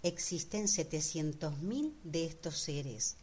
Existen 0.04 0.66
700.000 0.66 1.94
de 2.04 2.26
estos 2.26 2.58
seres, 2.58 3.16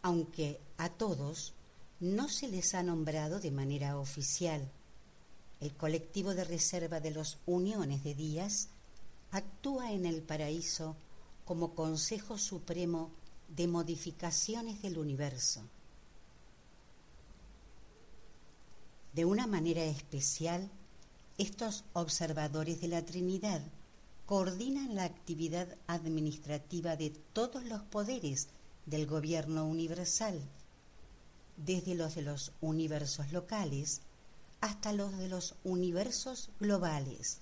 aunque 0.00 0.58
a 0.78 0.88
todos 0.88 1.52
no 2.00 2.28
se 2.28 2.48
les 2.48 2.74
ha 2.74 2.82
nombrado 2.82 3.40
de 3.40 3.50
manera 3.50 3.98
oficial. 3.98 4.66
El 5.60 5.74
colectivo 5.74 6.34
de 6.34 6.44
reserva 6.44 7.00
de 7.00 7.10
los 7.10 7.38
uniones 7.46 8.02
de 8.04 8.14
días 8.14 8.68
actúa 9.30 9.92
en 9.92 10.06
el 10.06 10.22
paraíso 10.22 10.96
como 11.44 11.74
Consejo 11.74 12.38
Supremo 12.38 13.10
de 13.48 13.68
Modificaciones 13.68 14.80
del 14.80 14.98
Universo. 14.98 15.60
De 19.12 19.26
una 19.26 19.46
manera 19.46 19.84
especial, 19.84 20.70
estos 21.36 21.84
observadores 21.92 22.80
de 22.80 22.88
la 22.88 23.04
Trinidad 23.04 23.60
coordinan 24.26 24.94
la 24.94 25.04
actividad 25.04 25.76
administrativa 25.86 26.96
de 26.96 27.10
todos 27.10 27.64
los 27.64 27.82
poderes 27.82 28.48
del 28.86 29.06
gobierno 29.06 29.66
universal, 29.66 30.40
desde 31.56 31.94
los 31.94 32.14
de 32.14 32.22
los 32.22 32.52
universos 32.60 33.32
locales 33.32 34.00
hasta 34.60 34.92
los 34.92 35.16
de 35.18 35.28
los 35.28 35.56
universos 35.62 36.50
globales, 36.58 37.40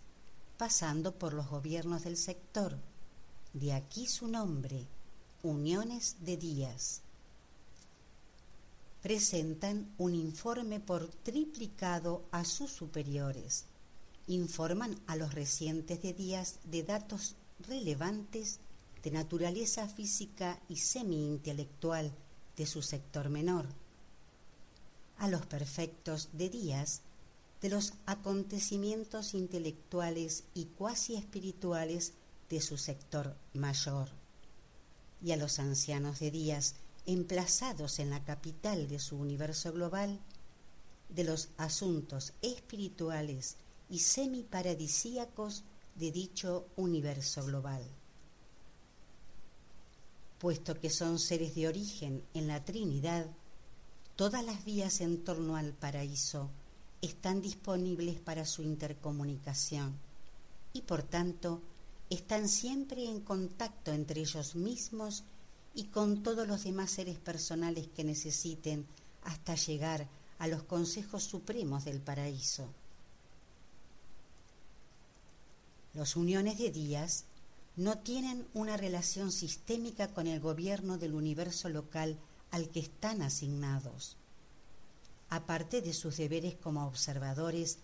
pasando 0.59 1.19
por 1.19 1.35
los 1.35 1.49
gobiernos 1.49 2.03
del 2.03 2.17
sector. 2.17 2.77
De 3.53 3.75
aquí 3.75 4.07
su 4.07 4.27
nombre, 4.27 4.89
uniones 5.43 6.17
de 6.21 6.37
días. 6.37 7.03
Presentan 9.03 9.93
un 9.99 10.15
informe 10.15 10.81
por 10.81 11.09
triplicado 11.09 12.25
a 12.33 12.45
sus 12.45 12.73
superiores 12.73 13.67
informan 14.27 14.99
a 15.07 15.17
los 15.17 15.35
recientes 15.35 16.03
de 16.03 16.13
días 16.13 16.59
de 16.65 16.83
datos 16.83 17.37
relevantes 17.61 18.61
de 19.03 19.11
naturaleza 19.11 19.89
física 19.89 20.61
y 20.69 20.77
semi-intelectual 20.77 22.13
de 22.57 22.67
su 22.67 22.83
sector 22.83 23.29
menor, 23.29 23.67
a 25.19 25.29
los 25.29 25.47
perfectos 25.47 26.29
de 26.33 26.49
días 26.49 27.03
de 27.61 27.69
los 27.69 27.95
acontecimientos 28.07 29.35
intelectuales 29.35 30.45
y 30.53 30.67
cuasi 30.67 31.15
espirituales 31.15 32.13
de 32.51 32.61
su 32.61 32.77
sector 32.77 33.37
mayor, 33.55 34.09
y 35.23 35.31
a 35.33 35.37
los 35.37 35.59
ancianos 35.59 36.19
de 36.19 36.31
días 36.31 36.75
emplazados 37.07 37.99
en 37.99 38.11
la 38.11 38.25
capital 38.25 38.89
de 38.89 38.99
su 38.99 39.17
universo 39.17 39.73
global, 39.73 40.21
de 41.09 41.25
los 41.25 41.51
asuntos 41.57 42.33
espirituales 42.43 43.57
y 43.93 43.99
semiparadisíacos 43.99 45.65
de 45.97 46.11
dicho 46.11 46.67
universo 46.77 47.45
global. 47.45 47.83
Puesto 50.39 50.81
que 50.81 50.89
son 50.89 51.19
seres 51.19 51.55
de 51.55 51.69
origen 51.69 52.25
en 52.33 52.49
la 52.49 52.65
Trinidad, 52.65 53.27
todas 54.17 54.43
las 54.47 54.65
vías 54.65 55.03
en 55.03 55.23
torno 55.23 55.57
al 55.57 55.75
paraíso 55.75 56.49
están 57.03 57.43
disponibles 57.43 58.19
para 58.19 58.47
su 58.47 58.63
intercomunicación 58.63 59.95
y 60.73 60.81
por 60.81 61.03
tanto 61.03 61.61
están 62.09 62.49
siempre 62.49 63.05
en 63.05 63.21
contacto 63.21 63.93
entre 63.93 64.23
ellos 64.23 64.55
mismos 64.55 65.23
y 65.75 65.85
con 65.85 66.23
todos 66.23 66.49
los 66.49 66.65
demás 66.65 66.93
seres 66.93 67.19
personales 67.19 67.89
que 67.89 68.05
necesiten 68.05 68.87
hasta 69.23 69.55
llegar 69.55 70.09
a 70.39 70.47
los 70.47 70.63
consejos 70.63 71.25
supremos 71.25 71.85
del 71.85 72.01
paraíso. 72.01 72.71
Los 75.95 76.17
uniones 76.17 76.59
de 76.59 76.71
días 76.71 77.25
no 77.77 77.99
tienen 77.99 78.47
una 78.55 78.77
relación 78.77 79.31
sistémica 79.31 80.09
con 80.09 80.27
el 80.27 80.41
gobierno 80.41 80.97
del 80.97 81.15
universo 81.15 81.69
local 81.69 82.19
al 82.51 82.71
que 82.71 82.81
están 82.81 83.21
asignados. 83.21 84.17
Aparte 85.29 85.83
de 85.83 85.93
sus 85.93 86.17
deberes 86.17 86.55
como 86.55 86.87
observadores, 86.87 87.79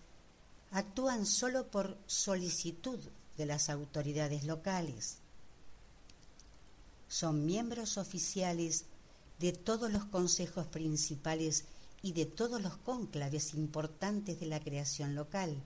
actúan 0.71 1.25
solo 1.25 1.67
por 1.67 1.97
solicitud 2.07 2.99
de 3.37 3.45
las 3.45 3.69
autoridades 3.69 4.43
locales. 4.43 5.17
Son 7.07 7.45
miembros 7.45 7.97
oficiales 7.97 8.85
de 9.39 9.53
todos 9.53 9.91
los 9.91 10.05
consejos 10.05 10.67
principales 10.67 11.65
y 12.01 12.13
de 12.13 12.25
todos 12.25 12.61
los 12.61 12.77
cónclaves 12.77 13.53
importantes 13.53 14.39
de 14.39 14.45
la 14.47 14.59
creación 14.59 15.15
local 15.15 15.61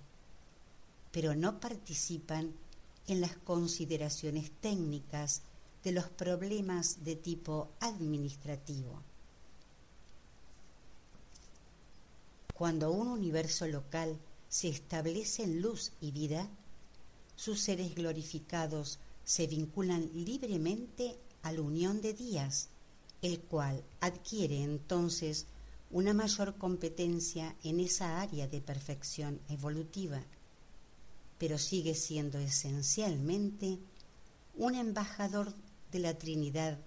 pero 1.13 1.35
no 1.35 1.59
participan 1.59 2.53
en 3.07 3.21
las 3.21 3.37
consideraciones 3.37 4.49
técnicas 4.59 5.43
de 5.83 5.91
los 5.91 6.09
problemas 6.09 7.03
de 7.03 7.15
tipo 7.15 7.69
administrativo. 7.79 8.99
Cuando 12.55 12.91
un 12.91 13.07
universo 13.07 13.67
local 13.67 14.17
se 14.49 14.69
establece 14.69 15.43
en 15.43 15.61
luz 15.61 15.91
y 16.01 16.11
vida, 16.11 16.49
sus 17.35 17.61
seres 17.61 17.93
glorificados 17.93 18.97
se 19.23 19.45
vinculan 19.45 20.09
libremente 20.15 21.15
a 21.43 21.51
la 21.51 21.61
unión 21.61 22.01
de 22.01 22.13
días, 22.13 22.69
el 23.21 23.39
cual 23.39 23.83
adquiere 24.01 24.63
entonces 24.63 25.45
una 25.91 26.13
mayor 26.13 26.57
competencia 26.57 27.55
en 27.63 27.79
esa 27.79 28.19
área 28.19 28.47
de 28.47 28.61
perfección 28.61 29.39
evolutiva 29.47 30.23
pero 31.43 31.57
sigue 31.57 31.93
siendo 31.93 32.39
esencialmente 32.39 33.77
un 34.55 34.75
embajador 34.75 35.53
de 35.91 35.99
la 35.99 36.17
Trinidad 36.17 36.79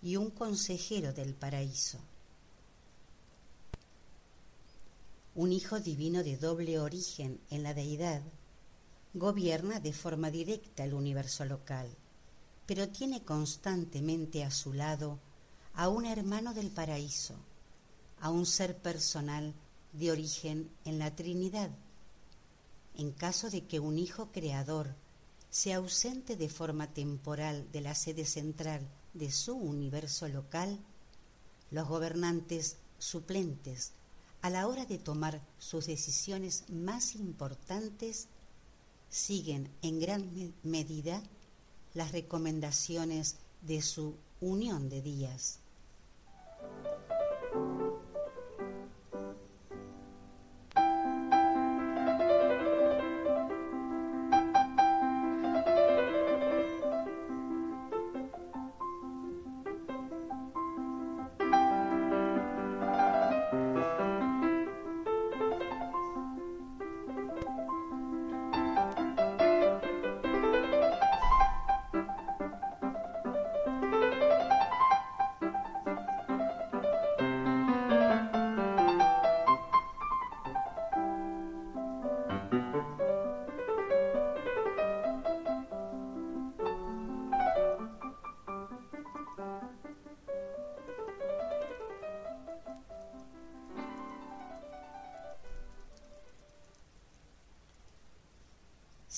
y 0.00 0.14
un 0.14 0.30
consejero 0.30 1.12
del 1.12 1.34
paraíso. 1.34 1.98
Un 5.34 5.50
hijo 5.50 5.80
divino 5.80 6.22
de 6.22 6.36
doble 6.36 6.78
origen 6.78 7.40
en 7.50 7.64
la 7.64 7.74
deidad 7.74 8.22
gobierna 9.12 9.80
de 9.80 9.92
forma 9.92 10.30
directa 10.30 10.84
el 10.84 10.94
universo 10.94 11.44
local, 11.44 11.88
pero 12.66 12.90
tiene 12.90 13.24
constantemente 13.24 14.44
a 14.44 14.52
su 14.52 14.72
lado 14.72 15.18
a 15.74 15.88
un 15.88 16.06
hermano 16.06 16.54
del 16.54 16.70
paraíso, 16.70 17.34
a 18.20 18.30
un 18.30 18.46
ser 18.46 18.78
personal 18.78 19.52
de 19.92 20.12
origen 20.12 20.70
en 20.84 21.00
la 21.00 21.16
Trinidad. 21.16 21.72
En 23.00 23.12
caso 23.12 23.48
de 23.48 23.64
que 23.64 23.80
un 23.80 23.98
hijo 23.98 24.30
creador 24.30 24.94
se 25.48 25.72
ausente 25.72 26.36
de 26.36 26.50
forma 26.50 26.92
temporal 26.92 27.66
de 27.72 27.80
la 27.80 27.94
sede 27.94 28.26
central 28.26 28.86
de 29.14 29.32
su 29.32 29.56
universo 29.56 30.28
local, 30.28 30.78
los 31.70 31.88
gobernantes 31.88 32.76
suplentes, 32.98 33.92
a 34.42 34.50
la 34.50 34.66
hora 34.66 34.84
de 34.84 34.98
tomar 34.98 35.40
sus 35.58 35.86
decisiones 35.86 36.64
más 36.68 37.14
importantes, 37.14 38.28
siguen 39.08 39.70
en 39.80 39.98
gran 39.98 40.54
medida 40.62 41.22
las 41.94 42.12
recomendaciones 42.12 43.36
de 43.62 43.80
su 43.80 44.14
unión 44.42 44.90
de 44.90 45.00
días. 45.00 45.60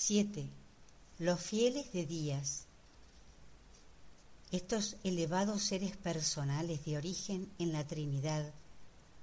7. 0.04 0.48
Los 1.20 1.40
fieles 1.40 1.92
de 1.92 2.04
días. 2.04 2.64
Estos 4.50 4.96
elevados 5.04 5.62
seres 5.62 5.96
personales 5.96 6.84
de 6.84 6.96
origen 6.96 7.48
en 7.60 7.72
la 7.72 7.86
Trinidad 7.86 8.52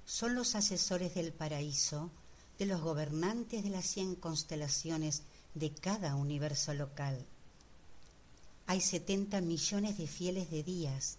son 0.06 0.34
los 0.34 0.54
asesores 0.54 1.14
del 1.14 1.34
paraíso 1.34 2.10
de 2.58 2.64
los 2.64 2.80
gobernantes 2.80 3.62
de 3.62 3.68
las 3.68 3.84
cien 3.84 4.14
constelaciones 4.14 5.20
de 5.54 5.70
cada 5.70 6.14
universo 6.14 6.72
local. 6.72 7.26
Hay 8.66 8.80
70 8.80 9.42
millones 9.42 9.98
de 9.98 10.06
fieles 10.06 10.50
de 10.50 10.62
días 10.62 11.18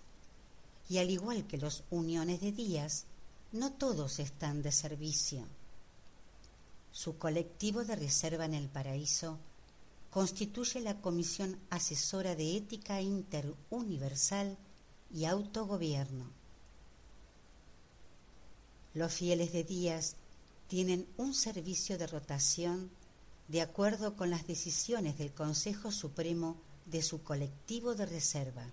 y 0.89 0.97
al 0.97 1.12
igual 1.12 1.45
que 1.45 1.59
los 1.59 1.84
uniones 1.91 2.41
de 2.41 2.51
días, 2.51 3.05
no 3.51 3.72
todos 3.74 4.18
están 4.18 4.64
de 4.64 4.72
servicio. 4.72 5.45
Su 6.91 7.20
colectivo 7.20 7.86
de 7.86 7.95
reserva 7.95 8.45
en 8.45 8.55
el 8.55 8.68
paraíso 8.68 9.38
constituye 10.12 10.82
la 10.82 10.99
Comisión 10.99 11.57
Asesora 11.70 12.36
de 12.36 12.57
Ética 12.57 13.01
Interuniversal 13.01 14.57
y 15.09 15.24
Autogobierno. 15.26 16.30
Los 18.93 19.14
fieles 19.14 19.53
de 19.53 19.64
Díaz 19.64 20.16
tienen 20.68 21.07
un 21.16 21.34
servicio 21.34 21.97
de 21.97 22.07
rotación 22.07 22.91
de 23.47 23.62
acuerdo 23.62 24.18
con 24.18 24.30
las 24.30 24.45
decisiones 24.47 25.18
del 25.18 25.32
Consejo 25.32 25.91
Supremo 25.91 26.57
de 26.86 27.01
su 27.01 27.24
colectivo 27.24 27.95
de 27.95 28.05
reserva. 28.05 28.66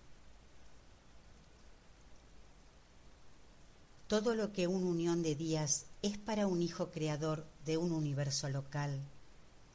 Todo 4.09 4.34
lo 4.34 4.53
que 4.53 4.66
una 4.66 4.86
unión 4.86 5.22
de 5.22 5.36
días 5.36 5.86
es 6.03 6.18
para 6.18 6.49
un 6.49 6.62
hijo 6.62 6.91
creador 6.91 7.47
de 7.64 7.76
un 7.76 7.93
universo 7.93 8.49
local 8.49 9.01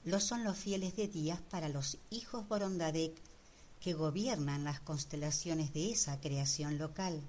lo 0.05 0.19
son 0.19 0.43
los 0.43 0.57
fieles 0.57 0.95
de 0.95 1.07
días 1.07 1.39
para 1.49 1.69
los 1.69 1.97
hijos 2.09 2.47
Borondadek 2.47 3.15
que 3.79 3.93
gobiernan 3.93 4.63
las 4.63 4.79
constelaciones 4.79 5.73
de 5.73 5.91
esa 5.91 6.19
creación 6.19 6.77
local. 6.77 7.21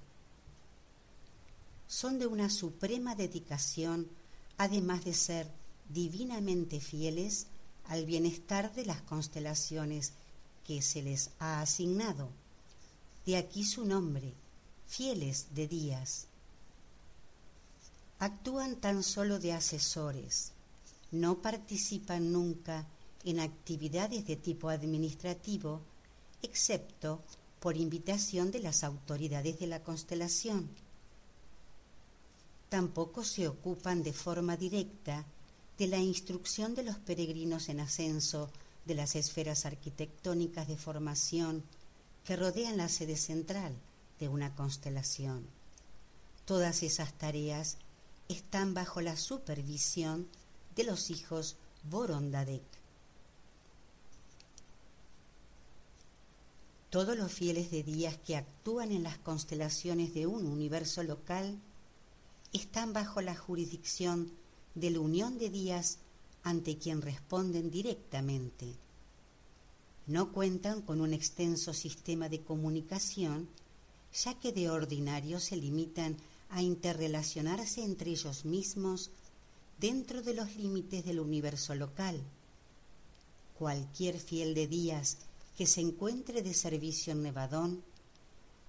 Son 1.86 2.18
de 2.18 2.26
una 2.26 2.50
suprema 2.50 3.14
dedicación, 3.14 4.08
además 4.56 5.04
de 5.04 5.14
ser 5.14 5.50
divinamente 5.88 6.80
fieles 6.80 7.46
al 7.86 8.06
bienestar 8.06 8.72
de 8.74 8.86
las 8.86 9.02
constelaciones 9.02 10.12
que 10.64 10.80
se 10.80 11.02
les 11.02 11.30
ha 11.38 11.60
asignado. 11.60 12.30
De 13.26 13.36
aquí 13.36 13.64
su 13.64 13.84
nombre, 13.84 14.34
fieles 14.86 15.54
de 15.54 15.68
días. 15.68 16.26
Actúan 18.18 18.76
tan 18.76 19.02
solo 19.02 19.38
de 19.38 19.52
asesores, 19.52 20.53
no 21.14 21.40
participan 21.40 22.32
nunca 22.32 22.86
en 23.24 23.40
actividades 23.40 24.26
de 24.26 24.36
tipo 24.36 24.68
administrativo, 24.68 25.80
excepto 26.42 27.22
por 27.60 27.76
invitación 27.76 28.50
de 28.50 28.60
las 28.60 28.84
autoridades 28.84 29.58
de 29.58 29.66
la 29.66 29.82
constelación. 29.82 30.68
Tampoco 32.68 33.24
se 33.24 33.48
ocupan 33.48 34.02
de 34.02 34.12
forma 34.12 34.56
directa 34.56 35.24
de 35.78 35.86
la 35.86 35.98
instrucción 35.98 36.74
de 36.74 36.82
los 36.82 36.98
peregrinos 36.98 37.68
en 37.68 37.80
ascenso 37.80 38.50
de 38.84 38.94
las 38.94 39.14
esferas 39.14 39.64
arquitectónicas 39.64 40.68
de 40.68 40.76
formación 40.76 41.62
que 42.24 42.36
rodean 42.36 42.76
la 42.76 42.88
sede 42.88 43.16
central 43.16 43.72
de 44.18 44.28
una 44.28 44.54
constelación. 44.54 45.46
Todas 46.44 46.82
esas 46.82 47.12
tareas 47.14 47.78
están 48.28 48.74
bajo 48.74 49.00
la 49.00 49.16
supervisión 49.16 50.28
de 50.76 50.84
los 50.84 51.10
hijos 51.10 51.56
Borondadek. 51.84 52.62
Todos 56.90 57.16
los 57.16 57.32
fieles 57.32 57.70
de 57.70 57.82
días 57.82 58.16
que 58.24 58.36
actúan 58.36 58.92
en 58.92 59.02
las 59.02 59.18
constelaciones 59.18 60.14
de 60.14 60.26
un 60.26 60.46
universo 60.46 61.02
local 61.02 61.58
están 62.52 62.92
bajo 62.92 63.20
la 63.20 63.34
jurisdicción 63.34 64.30
de 64.76 64.90
la 64.90 65.00
unión 65.00 65.38
de 65.38 65.50
días 65.50 65.98
ante 66.44 66.78
quien 66.78 67.02
responden 67.02 67.70
directamente. 67.70 68.74
No 70.06 70.32
cuentan 70.32 70.82
con 70.82 71.00
un 71.00 71.12
extenso 71.12 71.72
sistema 71.72 72.28
de 72.28 72.42
comunicación, 72.42 73.48
ya 74.12 74.38
que 74.38 74.52
de 74.52 74.70
ordinario 74.70 75.40
se 75.40 75.56
limitan 75.56 76.16
a 76.50 76.62
interrelacionarse 76.62 77.82
entre 77.82 78.12
ellos 78.12 78.44
mismos 78.44 79.10
dentro 79.78 80.22
de 80.22 80.34
los 80.34 80.56
límites 80.56 81.04
del 81.04 81.20
universo 81.20 81.74
local. 81.74 82.22
Cualquier 83.58 84.18
fiel 84.18 84.54
de 84.54 84.66
días 84.66 85.18
que 85.56 85.66
se 85.66 85.80
encuentre 85.80 86.42
de 86.42 86.54
servicio 86.54 87.12
en 87.12 87.22
Nevadón 87.22 87.84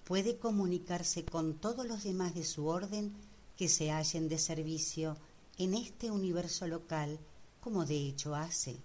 puede 0.04 0.38
comunicarse 0.38 1.26
con 1.26 1.56
todos 1.56 1.86
los 1.88 2.04
demás 2.04 2.36
de 2.36 2.44
su 2.44 2.68
orden 2.68 3.14
que 3.58 3.68
se 3.68 3.92
hallen 3.92 4.30
de 4.30 4.38
servicio 4.38 5.18
en 5.58 5.74
este 5.74 6.12
universo 6.12 6.68
local, 6.68 7.18
como 7.62 7.86
de 7.86 7.96
hecho 7.96 8.36
hace. 8.36 8.78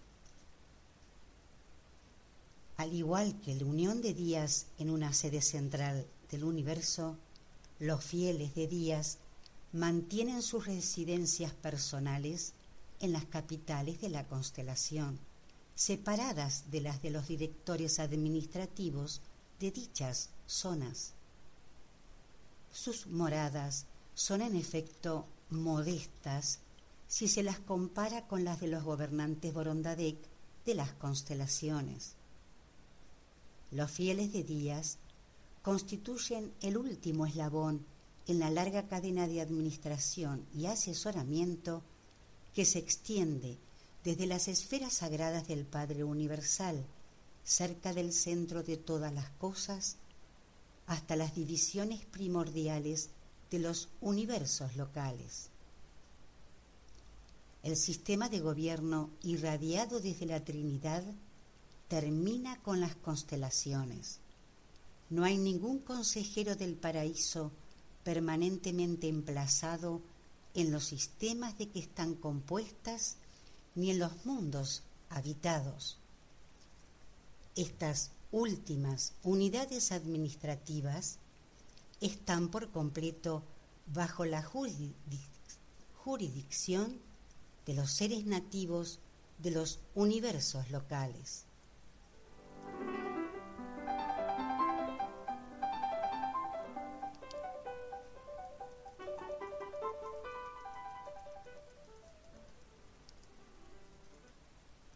Al 2.77 2.95
igual 2.95 3.39
que 3.43 3.55
la 3.55 3.67
unión 3.67 4.01
de 4.01 4.15
días 4.15 4.67
en 4.79 4.89
una 4.89 5.13
sede 5.13 5.43
central 5.43 6.07
del 6.31 6.45
universo, 6.45 7.19
los 7.79 8.03
fieles 8.03 8.55
de 8.55 8.67
días 8.69 9.19
mantienen 9.73 10.43
sus 10.43 10.67
residencias 10.67 11.53
personales 11.53 12.55
en 13.01 13.13
las 13.13 13.25
capitales 13.25 14.01
de 14.01 14.09
la 14.09 14.27
constelación, 14.27 15.19
separadas 15.75 16.71
de 16.71 16.81
las 16.81 17.03
de 17.03 17.11
los 17.11 17.29
directores 17.29 17.99
administrativos 17.99 19.21
de 19.61 19.71
dichas 19.71 20.31
zonas. 20.47 21.15
Sus 22.73 23.07
moradas 23.07 23.87
son 24.15 24.43
en 24.43 24.57
efecto 24.57 25.27
modestas 25.51 26.59
si 27.07 27.29
se 27.29 27.43
las 27.43 27.59
compara 27.59 28.27
con 28.27 28.45
las 28.45 28.61
de 28.61 28.69
los 28.69 28.85
gobernantes 28.85 29.53
Borondadek 29.53 30.17
de 30.65 30.75
las 30.75 30.93
constelaciones. 30.93 32.15
Los 33.71 33.91
fieles 33.91 34.33
de 34.33 34.45
Díaz 34.45 34.99
constituyen 35.63 36.53
el 36.61 36.77
último 36.77 37.27
eslabón 37.27 37.85
en 38.31 38.39
la 38.39 38.51
larga 38.51 38.87
cadena 38.87 39.27
de 39.27 39.41
administración 39.41 40.47
y 40.55 40.67
asesoramiento 40.67 41.83
que 42.55 42.65
se 42.65 42.79
extiende 42.79 43.59
desde 44.05 44.27
las 44.27 44.49
esferas 44.49 44.95
sagradas 44.95 45.49
del 45.49 45.67
Padre 45.67 46.05
Universal, 46.05 46.85
cerca 47.45 47.93
del 47.93 48.13
centro 48.13 48.63
de 48.63 48.77
todas 48.77 49.13
las 49.13 49.31
cosas, 49.31 49.97
hasta 50.87 51.17
las 51.17 51.35
divisiones 51.35 52.05
primordiales 52.07 53.11
de 53.51 53.59
los 53.59 53.89
universos 54.01 54.77
locales. 54.77 55.51
el 57.63 57.77
sistema 57.77 58.29
de 58.29 58.41
gobierno 58.41 59.11
irradiado 59.23 60.01
desde 60.01 60.25
la 60.25 60.43
Trinidad 60.43 61.05
termina 61.89 62.59
con 62.63 62.81
las 62.81 62.95
constelaciones. 62.95 64.21
No 65.11 65.25
hay 65.25 65.37
ningún 65.37 65.81
consejero 65.81 66.57
del 66.57 66.77
paraíso 66.77 67.53
permanentemente 68.05 69.09
emplazado 69.09 70.01
en 70.55 70.73
los 70.73 70.85
sistemas 70.85 71.57
de 71.59 71.69
que 71.69 71.79
están 71.79 72.15
compuestas 72.15 73.17
ni 73.75 73.91
en 73.91 73.99
los 73.99 74.25
mundos 74.25 74.83
habitados. 75.09 75.99
Estas 77.57 78.11
últimas 78.33 79.13
unidades 79.23 79.93
administrativas 79.93 81.19
están 82.01 82.49
por 82.49 82.71
completo 82.71 83.43
bajo 83.87 84.25
la 84.25 84.43
jurisdicción 85.95 87.01
de 87.67 87.75
los 87.75 87.91
seres 87.93 88.25
nativos 88.25 89.01
de 89.39 89.51
los 89.51 89.81
universos 89.95 90.71
locales. 90.71 91.45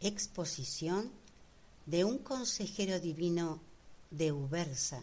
Exposición 0.05 1.11
de 1.87 2.05
un 2.05 2.19
consejero 2.19 3.01
divino 3.01 3.59
de 4.11 4.33
Ubersa 4.33 5.03